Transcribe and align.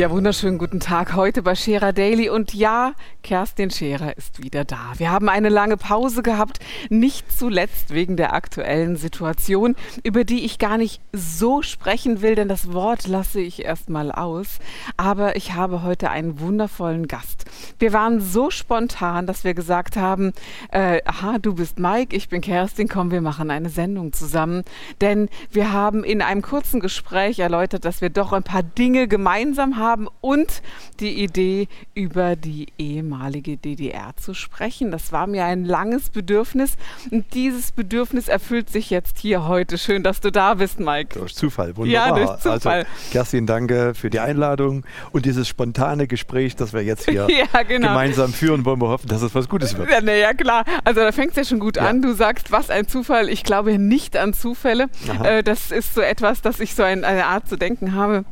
Ja, 0.00 0.10
wunderschönen 0.10 0.56
guten 0.56 0.80
Tag 0.80 1.14
heute 1.14 1.42
bei 1.42 1.54
Scherer 1.54 1.92
Daily. 1.92 2.30
Und 2.30 2.54
ja, 2.54 2.94
Kerstin 3.22 3.70
Scherer 3.70 4.16
ist 4.16 4.42
wieder 4.42 4.64
da. 4.64 4.94
Wir 4.96 5.10
haben 5.10 5.28
eine 5.28 5.50
lange 5.50 5.76
Pause 5.76 6.22
gehabt, 6.22 6.58
nicht 6.88 7.30
zuletzt 7.30 7.92
wegen 7.92 8.16
der 8.16 8.32
aktuellen 8.32 8.96
Situation, 8.96 9.76
über 10.02 10.24
die 10.24 10.46
ich 10.46 10.58
gar 10.58 10.78
nicht 10.78 11.02
so 11.12 11.60
sprechen 11.60 12.22
will, 12.22 12.34
denn 12.34 12.48
das 12.48 12.72
Wort 12.72 13.08
lasse 13.08 13.42
ich 13.42 13.62
erstmal 13.62 14.10
aus. 14.10 14.58
Aber 14.96 15.36
ich 15.36 15.52
habe 15.52 15.82
heute 15.82 16.08
einen 16.08 16.40
wundervollen 16.40 17.06
Gast. 17.06 17.44
Wir 17.78 17.92
waren 17.92 18.20
so 18.20 18.50
spontan, 18.50 19.26
dass 19.26 19.44
wir 19.44 19.54
gesagt 19.54 19.96
haben, 19.96 20.32
äh, 20.70 21.00
aha, 21.04 21.38
du 21.38 21.54
bist 21.54 21.78
Mike, 21.78 22.14
ich 22.14 22.28
bin 22.28 22.40
Kerstin, 22.40 22.88
komm, 22.88 23.10
wir 23.10 23.20
machen 23.20 23.50
eine 23.50 23.68
Sendung 23.68 24.12
zusammen. 24.12 24.64
Denn 25.00 25.28
wir 25.50 25.72
haben 25.72 26.04
in 26.04 26.22
einem 26.22 26.42
kurzen 26.42 26.80
Gespräch 26.80 27.38
erläutert, 27.38 27.84
dass 27.84 28.00
wir 28.00 28.10
doch 28.10 28.32
ein 28.32 28.42
paar 28.42 28.62
Dinge 28.62 29.08
gemeinsam 29.08 29.76
haben 29.76 30.08
und 30.20 30.62
die 31.00 31.22
Idee, 31.22 31.68
über 31.94 32.36
die 32.36 32.68
ehemalige 32.78 33.56
DDR 33.56 34.12
zu 34.16 34.34
sprechen. 34.34 34.90
Das 34.90 35.12
war 35.12 35.26
mir 35.26 35.44
ein 35.44 35.64
langes 35.64 36.10
Bedürfnis 36.10 36.76
und 37.10 37.34
dieses 37.34 37.72
Bedürfnis 37.72 38.28
erfüllt 38.28 38.70
sich 38.70 38.90
jetzt 38.90 39.18
hier 39.18 39.46
heute. 39.46 39.78
Schön, 39.78 40.02
dass 40.02 40.20
du 40.20 40.30
da 40.30 40.54
bist, 40.54 40.80
Mike. 40.80 41.18
Durch 41.18 41.34
Zufall, 41.34 41.76
wunderbar. 41.76 42.18
Ja, 42.18 42.26
durch 42.26 42.40
Zufall. 42.40 42.80
Also, 42.80 42.90
Kerstin, 43.12 43.46
danke 43.46 43.94
für 43.94 44.10
die 44.10 44.20
Einladung 44.20 44.84
und 45.12 45.26
dieses 45.26 45.48
spontane 45.48 46.06
Gespräch, 46.06 46.56
das 46.56 46.72
wir 46.72 46.82
jetzt 46.82 47.08
hier 47.08 47.26
ja, 47.52 47.62
genau. 47.62 47.88
gemeinsam 47.88 48.32
führen, 48.32 48.64
wollen 48.64 48.80
wir 48.80 48.88
hoffen, 48.88 49.08
dass 49.08 49.22
es 49.22 49.34
was 49.34 49.48
Gutes 49.48 49.76
wird. 49.76 49.90
Ja, 49.90 50.00
na 50.02 50.12
ja 50.12 50.32
klar. 50.34 50.64
Also 50.84 51.00
da 51.00 51.12
fängt 51.12 51.30
es 51.30 51.36
ja 51.36 51.44
schon 51.44 51.60
gut 51.60 51.76
ja. 51.76 51.86
an. 51.86 52.02
Du 52.02 52.12
sagst, 52.12 52.52
was 52.52 52.70
ein 52.70 52.88
Zufall. 52.88 53.28
Ich 53.28 53.44
glaube 53.44 53.78
nicht 53.78 54.16
an 54.16 54.32
Zufälle. 54.32 54.88
Äh, 55.22 55.42
das 55.42 55.70
ist 55.70 55.94
so 55.94 56.00
etwas, 56.00 56.42
dass 56.42 56.60
ich 56.60 56.74
so 56.74 56.82
ein, 56.82 57.04
eine 57.04 57.26
Art 57.26 57.48
zu 57.48 57.56
denken 57.56 57.94
habe 57.94 58.24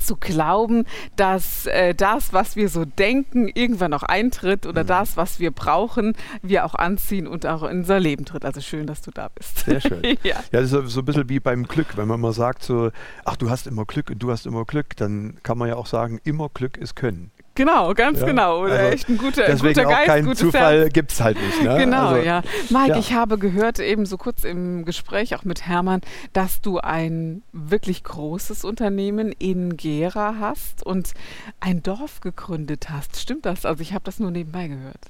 zu 0.00 0.16
glauben, 0.16 0.84
dass 1.16 1.66
äh, 1.66 1.94
das, 1.94 2.32
was 2.32 2.56
wir 2.56 2.68
so 2.68 2.84
denken, 2.84 3.48
irgendwann 3.48 3.92
auch 3.92 4.02
eintritt 4.02 4.66
oder 4.66 4.82
mhm. 4.82 4.88
das, 4.88 5.16
was 5.16 5.40
wir 5.40 5.50
brauchen, 5.50 6.14
wir 6.42 6.64
auch 6.64 6.74
anziehen 6.74 7.26
und 7.26 7.46
auch 7.46 7.62
in 7.62 7.80
unser 7.80 8.00
Leben 8.00 8.24
tritt. 8.24 8.44
Also 8.44 8.60
schön, 8.60 8.86
dass 8.86 9.02
du 9.02 9.10
da 9.10 9.28
bist. 9.28 9.60
Sehr 9.60 9.80
schön. 9.80 10.02
ja. 10.22 10.36
ja, 10.52 10.60
das 10.60 10.72
ist 10.72 10.92
so 10.92 11.00
ein 11.00 11.04
bisschen 11.04 11.28
wie 11.28 11.40
beim 11.40 11.64
Glück. 11.66 11.96
Wenn 11.96 12.08
man 12.08 12.20
mal 12.20 12.32
sagt 12.32 12.62
so, 12.62 12.90
ach, 13.24 13.36
du 13.36 13.50
hast 13.50 13.66
immer 13.66 13.84
Glück 13.84 14.10
und 14.10 14.18
du 14.18 14.30
hast 14.30 14.46
immer 14.46 14.64
Glück, 14.64 14.96
dann 14.96 15.38
kann 15.42 15.58
man 15.58 15.68
ja 15.68 15.76
auch 15.76 15.86
sagen, 15.86 16.20
immer 16.24 16.48
Glück 16.48 16.76
ist 16.76 16.96
Können. 16.96 17.30
Genau, 17.60 17.92
ganz 17.92 18.20
ja, 18.20 18.26
genau. 18.26 18.62
Also 18.62 18.74
echt 18.76 19.08
ein 19.10 19.18
guter, 19.18 19.44
deswegen 19.46 19.74
guter 19.74 19.88
Geist. 19.88 20.00
Auch 20.02 20.06
kein 20.06 20.34
Zufall 20.34 20.88
gibt 20.88 21.12
es 21.12 21.20
halt 21.20 21.36
nicht. 21.36 21.62
Ne? 21.62 21.76
Genau, 21.76 22.08
also, 22.08 22.26
ja. 22.26 22.42
Mike, 22.70 22.88
ja. 22.88 22.98
ich 22.98 23.12
habe 23.12 23.36
gehört, 23.36 23.78
eben 23.78 24.06
so 24.06 24.16
kurz 24.16 24.44
im 24.44 24.86
Gespräch 24.86 25.34
auch 25.34 25.44
mit 25.44 25.66
Hermann, 25.66 26.00
dass 26.32 26.62
du 26.62 26.78
ein 26.78 27.42
wirklich 27.52 28.02
großes 28.02 28.64
Unternehmen 28.64 29.32
in 29.38 29.76
Gera 29.76 30.36
hast 30.40 30.84
und 30.86 31.12
ein 31.60 31.82
Dorf 31.82 32.20
gegründet 32.20 32.88
hast. 32.88 33.20
Stimmt 33.20 33.44
das? 33.44 33.66
Also 33.66 33.82
ich 33.82 33.92
habe 33.92 34.04
das 34.04 34.18
nur 34.20 34.30
nebenbei 34.30 34.68
gehört. 34.68 35.04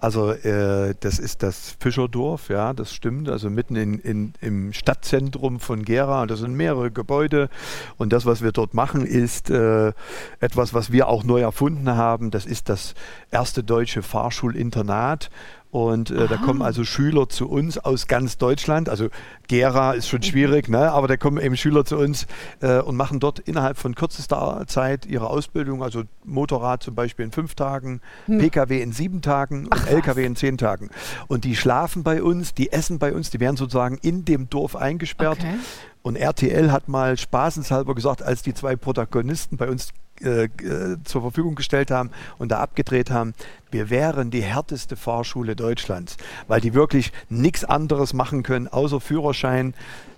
Also 0.00 0.30
äh, 0.30 0.94
das 1.00 1.18
ist 1.18 1.42
das 1.42 1.76
Fischerdorf, 1.80 2.50
ja, 2.50 2.72
das 2.72 2.94
stimmt. 2.94 3.28
Also 3.28 3.50
mitten 3.50 3.74
in, 3.74 3.98
in, 3.98 4.32
im 4.40 4.72
Stadtzentrum 4.72 5.58
von 5.58 5.84
Gera. 5.84 6.26
Das 6.26 6.38
sind 6.38 6.54
mehrere 6.54 6.92
Gebäude. 6.92 7.48
Und 7.96 8.12
das, 8.12 8.24
was 8.24 8.40
wir 8.40 8.52
dort 8.52 8.74
machen, 8.74 9.04
ist 9.04 9.50
äh, 9.50 9.92
etwas, 10.38 10.72
was 10.72 10.92
wir 10.92 11.08
auch 11.08 11.24
neu 11.24 11.40
erfunden 11.40 11.90
haben. 11.90 12.30
Das 12.30 12.46
ist 12.46 12.68
das 12.68 12.94
erste 13.32 13.64
deutsche 13.64 14.02
Fahrschulinternat. 14.02 15.30
Und 15.70 16.10
äh, 16.10 16.26
da 16.28 16.36
kommen 16.36 16.62
also 16.62 16.84
Schüler 16.84 17.28
zu 17.28 17.48
uns 17.48 17.76
aus 17.76 18.06
ganz 18.06 18.38
Deutschland. 18.38 18.88
Also 18.88 19.08
Gera 19.48 19.92
ist 19.92 20.08
schon 20.08 20.22
schwierig, 20.22 20.68
ne? 20.68 20.90
aber 20.92 21.08
da 21.08 21.16
kommen 21.18 21.38
eben 21.38 21.56
Schüler 21.56 21.84
zu 21.84 21.98
uns 21.98 22.26
äh, 22.60 22.78
und 22.78 22.96
machen 22.96 23.20
dort 23.20 23.38
innerhalb 23.38 23.76
von 23.76 23.94
kürzester 23.94 24.64
Zeit 24.66 25.04
ihre 25.04 25.28
Ausbildung. 25.28 25.82
Also 25.82 26.04
Motorrad 26.24 26.82
zum 26.82 26.94
Beispiel 26.94 27.26
in 27.26 27.32
fünf 27.32 27.54
Tagen, 27.54 28.00
hm. 28.26 28.38
Pkw 28.38 28.80
in 28.80 28.92
sieben 28.92 29.20
Tagen 29.20 29.64
und 29.64 29.74
Ach, 29.74 29.86
Lkw 29.86 30.24
in 30.24 30.36
zehn 30.36 30.56
Tagen. 30.56 30.88
Und 31.26 31.44
die 31.44 31.54
schlafen 31.54 32.02
bei 32.02 32.22
uns, 32.22 32.54
die 32.54 32.72
essen 32.72 32.98
bei 32.98 33.12
uns, 33.12 33.30
die 33.30 33.40
werden 33.40 33.56
sozusagen 33.56 33.98
in 34.00 34.24
dem 34.24 34.48
Dorf 34.48 34.74
eingesperrt. 34.74 35.38
Okay. 35.40 35.54
Und 36.00 36.16
RTL 36.16 36.72
hat 36.72 36.88
mal 36.88 37.18
spaßenshalber 37.18 37.94
gesagt, 37.94 38.22
als 38.22 38.42
die 38.42 38.54
zwei 38.54 38.76
Protagonisten 38.76 39.58
bei 39.58 39.68
uns 39.68 39.90
äh, 40.22 40.44
äh, 40.44 40.96
zur 41.04 41.22
Verfügung 41.22 41.54
gestellt 41.54 41.90
haben 41.90 42.10
und 42.38 42.50
da 42.50 42.58
abgedreht 42.58 43.10
haben, 43.10 43.34
wir 43.70 43.90
wären 43.90 44.30
die 44.30 44.42
härteste 44.42 44.96
Fahrschule 44.96 45.56
Deutschlands, 45.56 46.16
weil 46.46 46.60
die 46.60 46.74
wirklich 46.74 47.12
nichts 47.28 47.64
anderes 47.64 48.14
machen 48.14 48.42
können, 48.42 48.68
außer 48.68 49.00
Führerschein. 49.00 49.74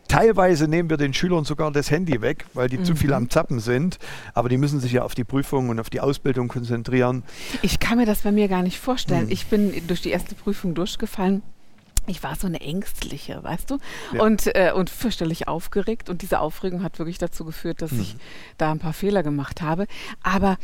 Teilweise 0.09 0.67
nehmen 0.67 0.91
wir 0.91 0.97
den 0.97 1.15
Schülern 1.15 1.45
sogar 1.45 1.71
das 1.71 1.91
Handy 1.91 2.21
weg, 2.21 2.45
weil 2.53 2.69
die 2.69 2.79
mhm. 2.79 2.85
zu 2.85 2.97
viel 2.97 3.13
am 3.13 3.31
Zappen 3.31 3.61
sind. 3.61 3.99
Aber 4.35 4.49
die 4.49 4.57
müssen 4.57 4.81
sich 4.81 4.93
ja 4.93 5.03
auf 5.03 5.15
die 5.15 5.23
Prüfung 5.23 5.69
und 5.69 5.79
auf 5.79 5.89
die 5.89 6.01
Ausbildung 6.01 6.49
konzentrieren. 6.49 7.23
Ich 7.63 7.79
kann 7.79 7.99
mir 7.99 8.07
das 8.07 8.23
bei 8.23 8.33
mir 8.33 8.49
gar 8.49 8.63
nicht 8.63 8.81
vorstellen. 8.81 9.27
Mhm. 9.27 9.33
Ich 9.33 9.47
bin 9.47 9.73
durch 9.87 10.03
die 10.03 10.11
erste 10.11 10.35
Prüfung 10.35 10.75
durchgefallen 10.75 11.43
ich 12.11 12.23
war 12.23 12.37
so 12.37 12.47
eine 12.47 12.61
Ängstliche, 12.61 13.43
weißt 13.43 13.71
du? 13.71 13.79
Ja. 14.13 14.23
Und, 14.23 14.55
äh, 14.55 14.73
und 14.75 14.91
fürchterlich 14.91 15.49
aufgeregt. 15.49 16.11
Und 16.11 16.23
diese 16.23 16.41
Aufregung 16.41 16.83
hat 16.83 16.99
wirklich 16.99 17.19
dazu 17.19 17.45
geführt, 17.45 17.83
dass 17.83 17.93
mhm. 17.93 18.01
ich 18.01 18.17
da 18.59 18.71
ein 18.73 18.79
paar 18.79 18.93
Fehler 18.93 19.23
gemacht 19.23 19.63
habe. 19.63 19.87
Aber 20.23 20.59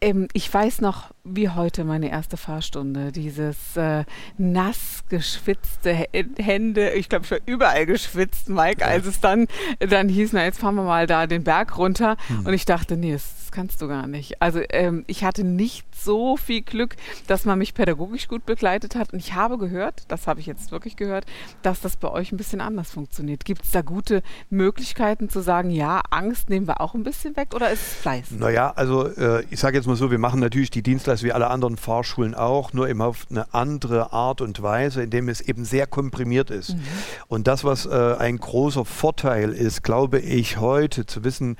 ähm, 0.00 0.28
ich 0.32 0.52
weiß 0.52 0.80
noch, 0.80 1.11
wie 1.24 1.48
heute 1.48 1.84
meine 1.84 2.10
erste 2.10 2.36
Fahrstunde. 2.36 3.12
Dieses 3.12 3.76
äh, 3.76 4.04
nass 4.38 5.04
geschwitzte 5.08 6.06
Hände. 6.38 6.90
Ich 6.94 7.08
glaube, 7.08 7.24
ich 7.24 7.30
war 7.30 7.38
überall 7.46 7.86
geschwitzt, 7.86 8.48
Mike, 8.48 8.84
als 8.84 9.06
es 9.06 9.20
dann, 9.20 9.46
dann 9.78 10.08
hieß, 10.08 10.32
na, 10.32 10.44
jetzt 10.44 10.58
fahren 10.58 10.74
wir 10.74 10.82
mal 10.82 11.06
da 11.06 11.26
den 11.26 11.44
Berg 11.44 11.78
runter. 11.78 12.16
Mhm. 12.28 12.46
Und 12.46 12.54
ich 12.54 12.64
dachte, 12.64 12.96
nee, 12.96 13.12
das 13.12 13.50
kannst 13.52 13.82
du 13.82 13.88
gar 13.88 14.06
nicht. 14.06 14.40
Also 14.40 14.60
ähm, 14.70 15.04
ich 15.06 15.24
hatte 15.24 15.44
nicht 15.44 15.84
so 15.94 16.36
viel 16.36 16.62
Glück, 16.62 16.96
dass 17.26 17.44
man 17.44 17.58
mich 17.58 17.74
pädagogisch 17.74 18.26
gut 18.26 18.46
begleitet 18.46 18.96
hat. 18.96 19.12
Und 19.12 19.18
ich 19.20 19.34
habe 19.34 19.58
gehört, 19.58 20.04
das 20.08 20.26
habe 20.26 20.40
ich 20.40 20.46
jetzt 20.46 20.72
wirklich 20.72 20.96
gehört, 20.96 21.26
dass 21.60 21.80
das 21.80 21.96
bei 21.96 22.10
euch 22.10 22.32
ein 22.32 22.38
bisschen 22.38 22.60
anders 22.60 22.90
funktioniert. 22.90 23.44
Gibt 23.44 23.64
es 23.64 23.70
da 23.70 23.82
gute 23.82 24.22
Möglichkeiten 24.50 25.28
zu 25.28 25.40
sagen, 25.40 25.70
ja, 25.70 26.02
Angst 26.10 26.48
nehmen 26.48 26.66
wir 26.66 26.80
auch 26.80 26.94
ein 26.94 27.04
bisschen 27.04 27.36
weg 27.36 27.54
oder 27.54 27.70
ist 27.70 27.82
es 27.82 27.94
Fleiß? 27.94 28.30
Naja, 28.32 28.72
also 28.74 29.06
äh, 29.06 29.44
ich 29.50 29.60
sage 29.60 29.76
jetzt 29.76 29.86
mal 29.86 29.96
so, 29.96 30.10
wir 30.10 30.18
machen 30.18 30.40
natürlich 30.40 30.70
die 30.70 30.82
Dienstleistung 30.82 31.11
wie 31.22 31.32
alle 31.32 31.48
anderen 31.48 31.76
Fahrschulen 31.76 32.34
auch, 32.34 32.72
nur 32.72 32.88
eben 32.88 33.02
auf 33.02 33.26
eine 33.30 33.52
andere 33.52 34.12
Art 34.12 34.40
und 34.40 34.62
Weise, 34.62 35.02
indem 35.02 35.28
es 35.28 35.40
eben 35.40 35.64
sehr 35.64 35.86
komprimiert 35.86 36.50
ist. 36.50 36.74
Mhm. 36.74 36.82
Und 37.28 37.46
das, 37.46 37.64
was 37.64 37.86
äh, 37.86 38.16
ein 38.18 38.38
großer 38.38 38.84
Vorteil 38.84 39.50
ist, 39.50 39.82
glaube 39.82 40.18
ich, 40.18 40.58
heute 40.58 41.04
zu 41.04 41.24
wissen, 41.24 41.56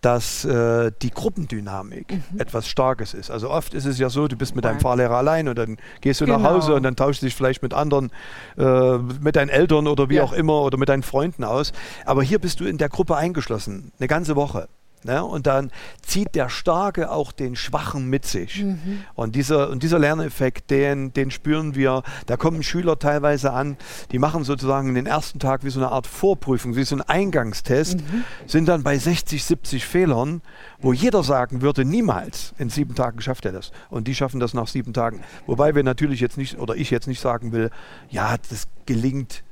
dass 0.00 0.44
äh, 0.44 0.92
die 1.02 1.10
Gruppendynamik 1.10 2.12
mhm. 2.12 2.40
etwas 2.40 2.68
Starkes 2.68 3.14
ist. 3.14 3.30
Also 3.30 3.50
oft 3.50 3.74
ist 3.74 3.86
es 3.86 3.98
ja 3.98 4.08
so, 4.08 4.28
du 4.28 4.36
bist 4.36 4.54
mit 4.54 4.64
deinem 4.64 4.78
Fahrlehrer 4.78 5.16
allein 5.16 5.48
und 5.48 5.58
dann 5.58 5.78
gehst 6.00 6.20
du 6.20 6.26
genau. 6.26 6.38
nach 6.38 6.50
Hause 6.50 6.74
und 6.74 6.82
dann 6.82 6.96
tauschst 6.96 7.22
du 7.22 7.26
dich 7.26 7.34
vielleicht 7.34 7.62
mit 7.62 7.74
anderen, 7.74 8.10
äh, 8.56 8.98
mit 8.98 9.36
deinen 9.36 9.48
Eltern 9.48 9.88
oder 9.88 10.08
wie 10.08 10.16
ja. 10.16 10.22
auch 10.22 10.32
immer 10.32 10.62
oder 10.62 10.78
mit 10.78 10.88
deinen 10.88 11.02
Freunden 11.02 11.44
aus. 11.44 11.72
Aber 12.04 12.22
hier 12.22 12.38
bist 12.38 12.60
du 12.60 12.64
in 12.66 12.78
der 12.78 12.88
Gruppe 12.88 13.16
eingeschlossen, 13.16 13.92
eine 13.98 14.06
ganze 14.06 14.36
Woche. 14.36 14.68
Ne? 15.06 15.24
Und 15.24 15.46
dann 15.46 15.70
zieht 16.02 16.34
der 16.34 16.48
Starke 16.48 17.10
auch 17.10 17.32
den 17.32 17.56
Schwachen 17.56 18.08
mit 18.10 18.26
sich. 18.26 18.62
Mhm. 18.62 19.04
Und, 19.14 19.34
dieser, 19.34 19.70
und 19.70 19.82
dieser 19.82 19.98
Lerneffekt, 19.98 20.70
den, 20.70 21.12
den 21.12 21.30
spüren 21.30 21.74
wir. 21.74 22.02
Da 22.26 22.36
kommen 22.36 22.62
Schüler 22.62 22.98
teilweise 22.98 23.52
an, 23.52 23.76
die 24.12 24.18
machen 24.18 24.44
sozusagen 24.44 24.94
den 24.94 25.06
ersten 25.06 25.38
Tag 25.38 25.64
wie 25.64 25.70
so 25.70 25.80
eine 25.80 25.90
Art 25.90 26.06
Vorprüfung, 26.06 26.76
wie 26.76 26.84
so 26.84 26.96
ein 26.96 27.02
Eingangstest, 27.02 27.98
mhm. 28.00 28.24
sind 28.46 28.66
dann 28.68 28.82
bei 28.82 28.98
60, 28.98 29.42
70 29.42 29.86
Fehlern, 29.86 30.42
wo 30.80 30.92
jeder 30.92 31.22
sagen 31.22 31.62
würde, 31.62 31.84
niemals 31.84 32.52
in 32.58 32.68
sieben 32.68 32.94
Tagen 32.94 33.20
schafft 33.20 33.46
er 33.46 33.52
das. 33.52 33.70
Und 33.88 34.08
die 34.08 34.14
schaffen 34.14 34.40
das 34.40 34.52
nach 34.52 34.66
sieben 34.66 34.92
Tagen. 34.92 35.20
Wobei 35.46 35.74
wir 35.74 35.82
natürlich 35.82 36.20
jetzt 36.20 36.36
nicht, 36.36 36.58
oder 36.58 36.76
ich 36.76 36.90
jetzt 36.90 37.06
nicht 37.06 37.20
sagen 37.20 37.52
will, 37.52 37.70
ja, 38.10 38.36
das 38.50 38.66
gelingt 38.84 39.44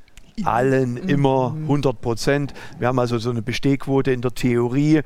allen 0.42 0.94
mhm. 0.94 1.08
immer 1.08 1.54
100 1.62 2.00
Prozent. 2.00 2.54
Wir 2.78 2.88
haben 2.88 2.98
also 2.98 3.18
so 3.18 3.30
eine 3.30 3.42
Bestehquote 3.42 4.10
in 4.10 4.20
der 4.20 4.34
Theorie, 4.34 5.02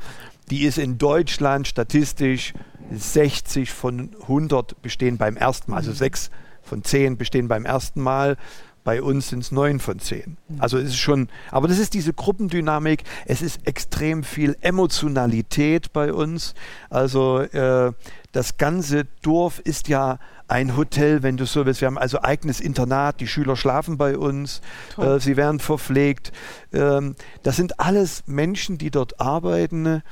die 0.51 0.65
ist 0.65 0.79
in 0.79 0.99
Deutschland 0.99 1.69
statistisch 1.69 2.55
60 2.91 3.71
von 3.73 4.11
100 4.23 4.81
bestehen 4.83 5.19
beim 5.19 5.37
ersten 5.37 5.71
Mal, 5.71 5.79
also 5.79 5.93
6 5.93 6.31
von 6.63 6.85
10 6.85 7.17
bestehen 7.17 7.49
beim 7.49 7.65
ersten 7.65 8.01
Mal. 8.01 8.37
Bei 8.85 9.03
uns 9.03 9.29
sind 9.29 9.41
es 9.41 9.53
neun 9.53 9.81
von 9.81 9.99
zehn. 9.99 10.39
Mhm. 10.49 10.63
Also 10.63 10.79
es 10.79 10.91
ist 10.91 10.97
schon, 10.97 11.29
aber 11.51 11.69
das 11.69 11.79
ist 11.79 11.93
diese 11.93 12.15
Gruppendynamik. 12.15 13.03
Es 13.27 13.43
ist 13.43 13.67
extrem 13.67 14.25
viel 14.25 14.57
Emotionalität 14.63 15.93
bei 15.93 16.11
uns. 16.11 16.55
Also 16.89 17.41
äh, 17.41 17.93
das 18.33 18.57
ganze 18.57 19.05
Dorf 19.21 19.59
ist 19.59 19.89
ja 19.89 20.19
ein 20.47 20.77
Hotel, 20.77 21.23
wenn 21.23 21.37
du 21.37 21.45
so 21.45 21.67
willst. 21.67 21.83
Wir 21.83 21.87
haben 21.87 21.99
also 21.99 22.23
eigenes 22.23 22.61
Internat, 22.61 23.21
die 23.21 23.27
Schüler 23.27 23.57
schlafen 23.57 23.99
bei 23.99 24.17
uns, 24.17 24.63
äh, 24.97 25.21
sie 25.21 25.37
werden 25.37 25.61
verpflegt. 25.61 26.33
Ähm, 26.73 27.15
das 27.43 27.57
sind 27.57 27.79
alles 27.81 28.23
Menschen, 28.27 28.79
die 28.79 28.91
dort 28.91 29.21
arbeiten. 29.21 30.03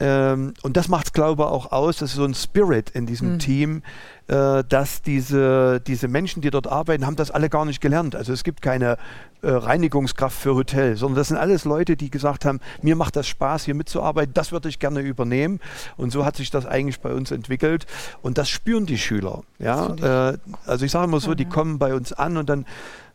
Ähm, 0.00 0.54
und 0.62 0.76
das 0.76 0.88
macht 0.88 1.06
es, 1.06 1.12
glaube 1.12 1.42
ich, 1.42 1.48
auch 1.48 1.72
aus. 1.72 1.98
Das 1.98 2.10
ist 2.10 2.16
so 2.16 2.24
ein 2.24 2.34
Spirit 2.34 2.90
in 2.90 3.06
diesem 3.06 3.34
mhm. 3.34 3.38
Team, 3.38 3.82
äh, 4.26 4.64
dass 4.68 5.02
diese, 5.02 5.80
diese 5.80 6.08
Menschen, 6.08 6.42
die 6.42 6.50
dort 6.50 6.66
arbeiten, 6.66 7.06
haben 7.06 7.16
das 7.16 7.30
alle 7.30 7.48
gar 7.48 7.64
nicht 7.64 7.80
gelernt. 7.80 8.16
Also 8.16 8.32
es 8.32 8.42
gibt 8.42 8.60
keine 8.62 8.96
äh, 9.42 9.50
Reinigungskraft 9.50 10.36
für 10.36 10.54
Hotel, 10.54 10.96
sondern 10.96 11.16
das 11.16 11.28
sind 11.28 11.36
alles 11.36 11.64
Leute, 11.64 11.96
die 11.96 12.10
gesagt 12.10 12.44
haben, 12.44 12.60
mir 12.82 12.96
macht 12.96 13.16
das 13.16 13.28
Spaß, 13.28 13.64
hier 13.64 13.74
mitzuarbeiten, 13.74 14.34
das 14.34 14.50
würde 14.50 14.68
ich 14.68 14.78
gerne 14.78 15.00
übernehmen. 15.00 15.60
Und 15.96 16.10
so 16.10 16.24
hat 16.24 16.36
sich 16.36 16.50
das 16.50 16.66
eigentlich 16.66 17.00
bei 17.00 17.12
uns 17.12 17.30
entwickelt. 17.30 17.86
Und 18.22 18.38
das 18.38 18.48
spüren 18.48 18.86
die 18.86 18.98
Schüler. 18.98 19.42
Ja? 19.58 20.30
Äh, 20.30 20.38
also 20.66 20.84
ich 20.84 20.90
sage 20.90 21.04
immer 21.04 21.20
so, 21.20 21.34
die 21.34 21.44
kommen 21.44 21.78
bei 21.78 21.94
uns 21.94 22.12
an 22.12 22.36
und 22.36 22.48
dann 22.48 22.66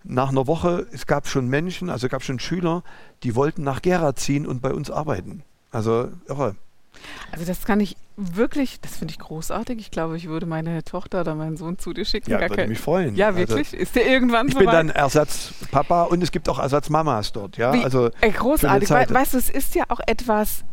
nach 0.04 0.30
einer 0.30 0.48
Woche, 0.48 0.88
es 0.94 1.08
gab 1.08 1.28
schon 1.28 1.48
Menschen, 1.50 1.90
also 1.90 2.08
es 2.08 2.12
gab 2.12 2.24
schon 2.24 2.40
Schüler, 2.40 2.84
die 3.24 3.36
wollten 3.36 3.64
nach 3.64 3.82
Gera 3.82 4.16
ziehen 4.16 4.48
und 4.48 4.62
bei 4.62 4.74
uns 4.74 4.90
arbeiten. 4.90 5.44
Also 5.72 6.10
irre. 6.28 6.56
Also 7.32 7.46
das 7.46 7.66
kann 7.66 7.80
ich 7.80 7.96
wirklich, 8.18 8.82
das 8.82 8.98
finde 8.98 9.14
ich 9.14 9.20
großartig. 9.20 9.80
Ich 9.80 9.92
glaube, 9.92 10.18
ich 10.18 10.28
würde 10.28 10.46
meine 10.46 10.84
Tochter 10.84 11.22
oder 11.22 11.36
meinen 11.36 11.58
Sohn 11.58 11.78
zu 11.78 11.94
dir 11.94 12.06
schicken. 12.06 12.32
Ja, 12.32 12.40
Gar 12.40 12.50
würde 12.50 12.68
mich 12.68 12.80
freuen. 12.80 13.16
Ja, 13.16 13.28
also 13.28 13.40
wirklich? 13.40 13.68
Also, 13.68 13.78
ist 13.78 13.96
der 13.96 14.08
irgendwann 14.08 14.48
Ich 14.48 14.56
bin 14.56 14.66
dann 14.66 14.90
Ersatzpapa 14.90 16.04
und 16.04 16.22
es 16.22 16.32
gibt 16.32 16.50
auch 16.50 16.60
Ersatzmamas 16.60 17.32
dort. 17.32 17.58
Ja, 17.58 17.74
Wie, 17.74 17.84
also 17.84 18.10
ey, 18.22 18.32
großartig. 18.32 18.90
We 18.90 19.06
weißt 19.10 19.34
du, 19.34 19.38
es 19.38 19.50
ist 19.50 19.76
ja 19.76 19.86
auch 19.90 20.00
etwas 20.06 20.64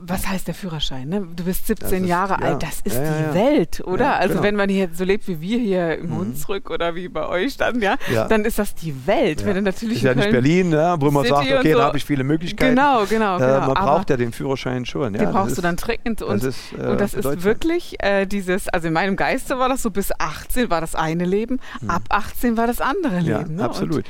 was 0.00 0.26
heißt 0.26 0.46
der 0.46 0.54
Führerschein? 0.54 1.08
Ne? 1.08 1.26
Du 1.34 1.44
bist 1.44 1.66
17 1.66 2.04
ist, 2.04 2.08
Jahre 2.08 2.34
ja. 2.40 2.48
alt, 2.48 2.62
das 2.62 2.80
ist 2.84 2.96
ja, 2.96 3.02
die 3.02 3.22
ja, 3.22 3.34
Welt, 3.34 3.82
oder? 3.84 4.16
also 4.16 4.34
genau. 4.34 4.44
wenn 4.44 4.56
man 4.56 4.68
hier 4.68 4.88
so 4.92 5.04
lebt 5.04 5.26
wie 5.28 5.40
wir 5.40 5.58
hier 5.58 5.98
im 5.98 6.10
mhm. 6.10 6.18
Hunsrück 6.18 6.70
oder 6.70 6.94
wie 6.94 7.08
bei 7.08 7.26
euch 7.26 7.56
dann, 7.56 7.80
ja, 7.80 7.96
dann 8.28 8.44
ist 8.44 8.58
das 8.58 8.74
die 8.74 9.06
Welt. 9.06 9.44
Wenn 9.44 9.54
du 9.56 9.62
natürlich 9.62 9.98
ist 9.98 10.02
ja 10.02 10.14
nicht 10.14 10.30
Berlin, 10.30 10.70
ne? 10.70 10.96
wo 10.98 11.10
man 11.10 11.24
sagt, 11.26 11.50
okay, 11.50 11.72
so. 11.72 11.78
da 11.78 11.84
habe 11.84 11.98
ich 11.98 12.04
viele 12.04 12.24
Möglichkeiten. 12.24 12.76
Genau, 12.76 13.04
genau. 13.06 13.38
genau. 13.38 13.56
Äh, 13.56 13.60
man 13.60 13.76
Aber 13.76 13.96
braucht 13.96 14.10
ja 14.10 14.16
den 14.16 14.32
Führerschein 14.32 14.84
schon. 14.84 15.12
den 15.12 15.30
brauchst 15.30 15.58
du 15.58 15.62
dann 15.62 15.76
dringend. 15.76 16.22
Und 16.22 16.42
das 16.42 16.44
ist, 16.44 16.72
äh, 16.78 16.86
und 16.86 17.00
das 17.00 17.14
ist 17.14 17.44
wirklich 17.44 18.02
äh, 18.02 18.26
dieses, 18.26 18.68
also 18.68 18.88
in 18.88 18.94
meinem 18.94 19.16
Geiste 19.16 19.58
war 19.58 19.68
das 19.68 19.82
so, 19.82 19.90
bis 19.90 20.10
18 20.18 20.70
war 20.70 20.80
das 20.80 20.94
eine 20.94 21.24
Leben, 21.24 21.60
mhm. 21.80 21.90
ab 21.90 22.02
18 22.08 22.56
war 22.56 22.66
das 22.66 22.80
andere 22.80 23.20
Leben. 23.20 23.56
Ne? 23.56 23.64
Absolut. 23.64 24.04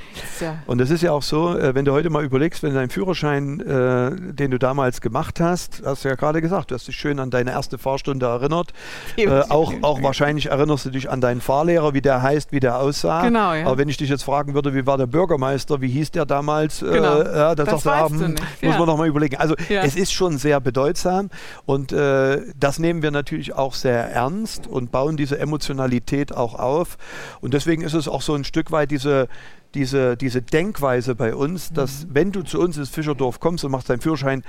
Und 0.66 0.80
es 0.80 0.90
ist 0.90 1.02
ja 1.02 1.12
auch 1.12 1.22
so, 1.22 1.56
äh, 1.56 1.74
wenn 1.74 1.84
du 1.84 1.92
heute 1.92 2.10
mal 2.10 2.24
überlegst, 2.24 2.62
wenn 2.62 2.74
dein 2.74 2.90
Führerschein, 2.90 3.60
äh, 3.60 4.32
den 4.32 4.50
du 4.50 4.58
damals 4.58 5.00
gemacht 5.00 5.31
hast, 5.40 5.82
hast 5.84 6.04
du 6.04 6.08
ja 6.08 6.14
gerade 6.14 6.40
gesagt, 6.40 6.70
du 6.70 6.74
hast 6.74 6.88
dich 6.88 6.96
schön 6.96 7.18
an 7.18 7.30
deine 7.30 7.52
erste 7.52 7.78
Fahrstunde 7.78 8.26
erinnert. 8.26 8.72
Äh, 9.16 9.28
auch, 9.48 9.72
auch 9.82 10.02
wahrscheinlich 10.02 10.46
erinnerst 10.46 10.86
du 10.86 10.90
dich 10.90 11.10
an 11.10 11.20
deinen 11.20 11.40
Fahrlehrer, 11.40 11.94
wie 11.94 12.00
der 12.00 12.22
heißt, 12.22 12.52
wie 12.52 12.60
der 12.60 12.78
aussah. 12.78 13.22
Genau, 13.22 13.54
ja. 13.54 13.66
Aber 13.66 13.78
wenn 13.78 13.88
ich 13.88 13.96
dich 13.96 14.10
jetzt 14.10 14.24
fragen 14.24 14.54
würde, 14.54 14.74
wie 14.74 14.86
war 14.86 14.98
der 14.98 15.06
Bürgermeister, 15.06 15.80
wie 15.80 15.88
hieß 15.88 16.10
der 16.12 16.26
damals, 16.26 16.82
äh, 16.82 16.90
genau. 16.90 17.20
äh, 17.20 17.36
ja, 17.36 17.54
das, 17.54 17.68
das 17.68 17.82
sagst 17.82 18.14
du, 18.14 18.28
muss 18.28 18.40
ja. 18.60 18.78
man 18.78 18.86
noch 18.86 18.96
mal 18.96 19.08
überlegen. 19.08 19.36
Also 19.36 19.54
ja. 19.68 19.82
es 19.82 19.96
ist 19.96 20.12
schon 20.12 20.38
sehr 20.38 20.60
bedeutsam 20.60 21.30
und 21.64 21.92
äh, 21.92 22.40
das 22.58 22.78
nehmen 22.78 23.02
wir 23.02 23.10
natürlich 23.10 23.54
auch 23.54 23.74
sehr 23.74 24.10
ernst 24.10 24.66
und 24.66 24.92
bauen 24.92 25.16
diese 25.16 25.38
Emotionalität 25.38 26.34
auch 26.34 26.54
auf. 26.54 26.96
Und 27.40 27.54
deswegen 27.54 27.82
ist 27.82 27.94
es 27.94 28.08
auch 28.08 28.22
so 28.22 28.34
ein 28.34 28.44
Stück 28.44 28.70
weit 28.70 28.90
diese 28.90 29.28
diese, 29.74 30.16
diese 30.16 30.42
Denkweise 30.42 31.14
bei 31.14 31.34
uns, 31.34 31.72
dass 31.72 32.04
mhm. 32.04 32.08
wenn 32.14 32.32
du 32.32 32.42
zu 32.42 32.60
uns 32.60 32.76
ins 32.76 32.90
Fischerdorf 32.90 33.40
kommst 33.40 33.64
und 33.64 33.72
machst 33.72 33.88
deinen 33.88 34.00
Führerschein, 34.00 34.42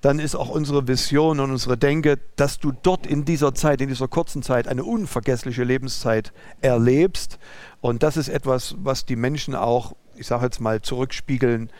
dann 0.00 0.18
ist 0.18 0.34
auch 0.34 0.48
unsere 0.48 0.88
Vision 0.88 1.40
und 1.40 1.50
unsere 1.50 1.76
Denke, 1.76 2.18
dass 2.36 2.58
du 2.58 2.72
dort 2.82 3.06
in 3.06 3.24
dieser 3.24 3.54
Zeit, 3.54 3.80
in 3.80 3.88
dieser 3.88 4.08
kurzen 4.08 4.42
Zeit 4.42 4.68
eine 4.68 4.84
unvergessliche 4.84 5.64
Lebenszeit 5.64 6.32
erlebst. 6.60 7.38
Und 7.80 8.02
das 8.02 8.16
ist 8.16 8.28
etwas, 8.28 8.76
was 8.78 9.04
die 9.04 9.16
Menschen 9.16 9.54
auch, 9.54 9.94
ich 10.16 10.26
sage 10.26 10.44
jetzt 10.44 10.60
mal, 10.60 10.80
zurückspiegeln 10.80 11.70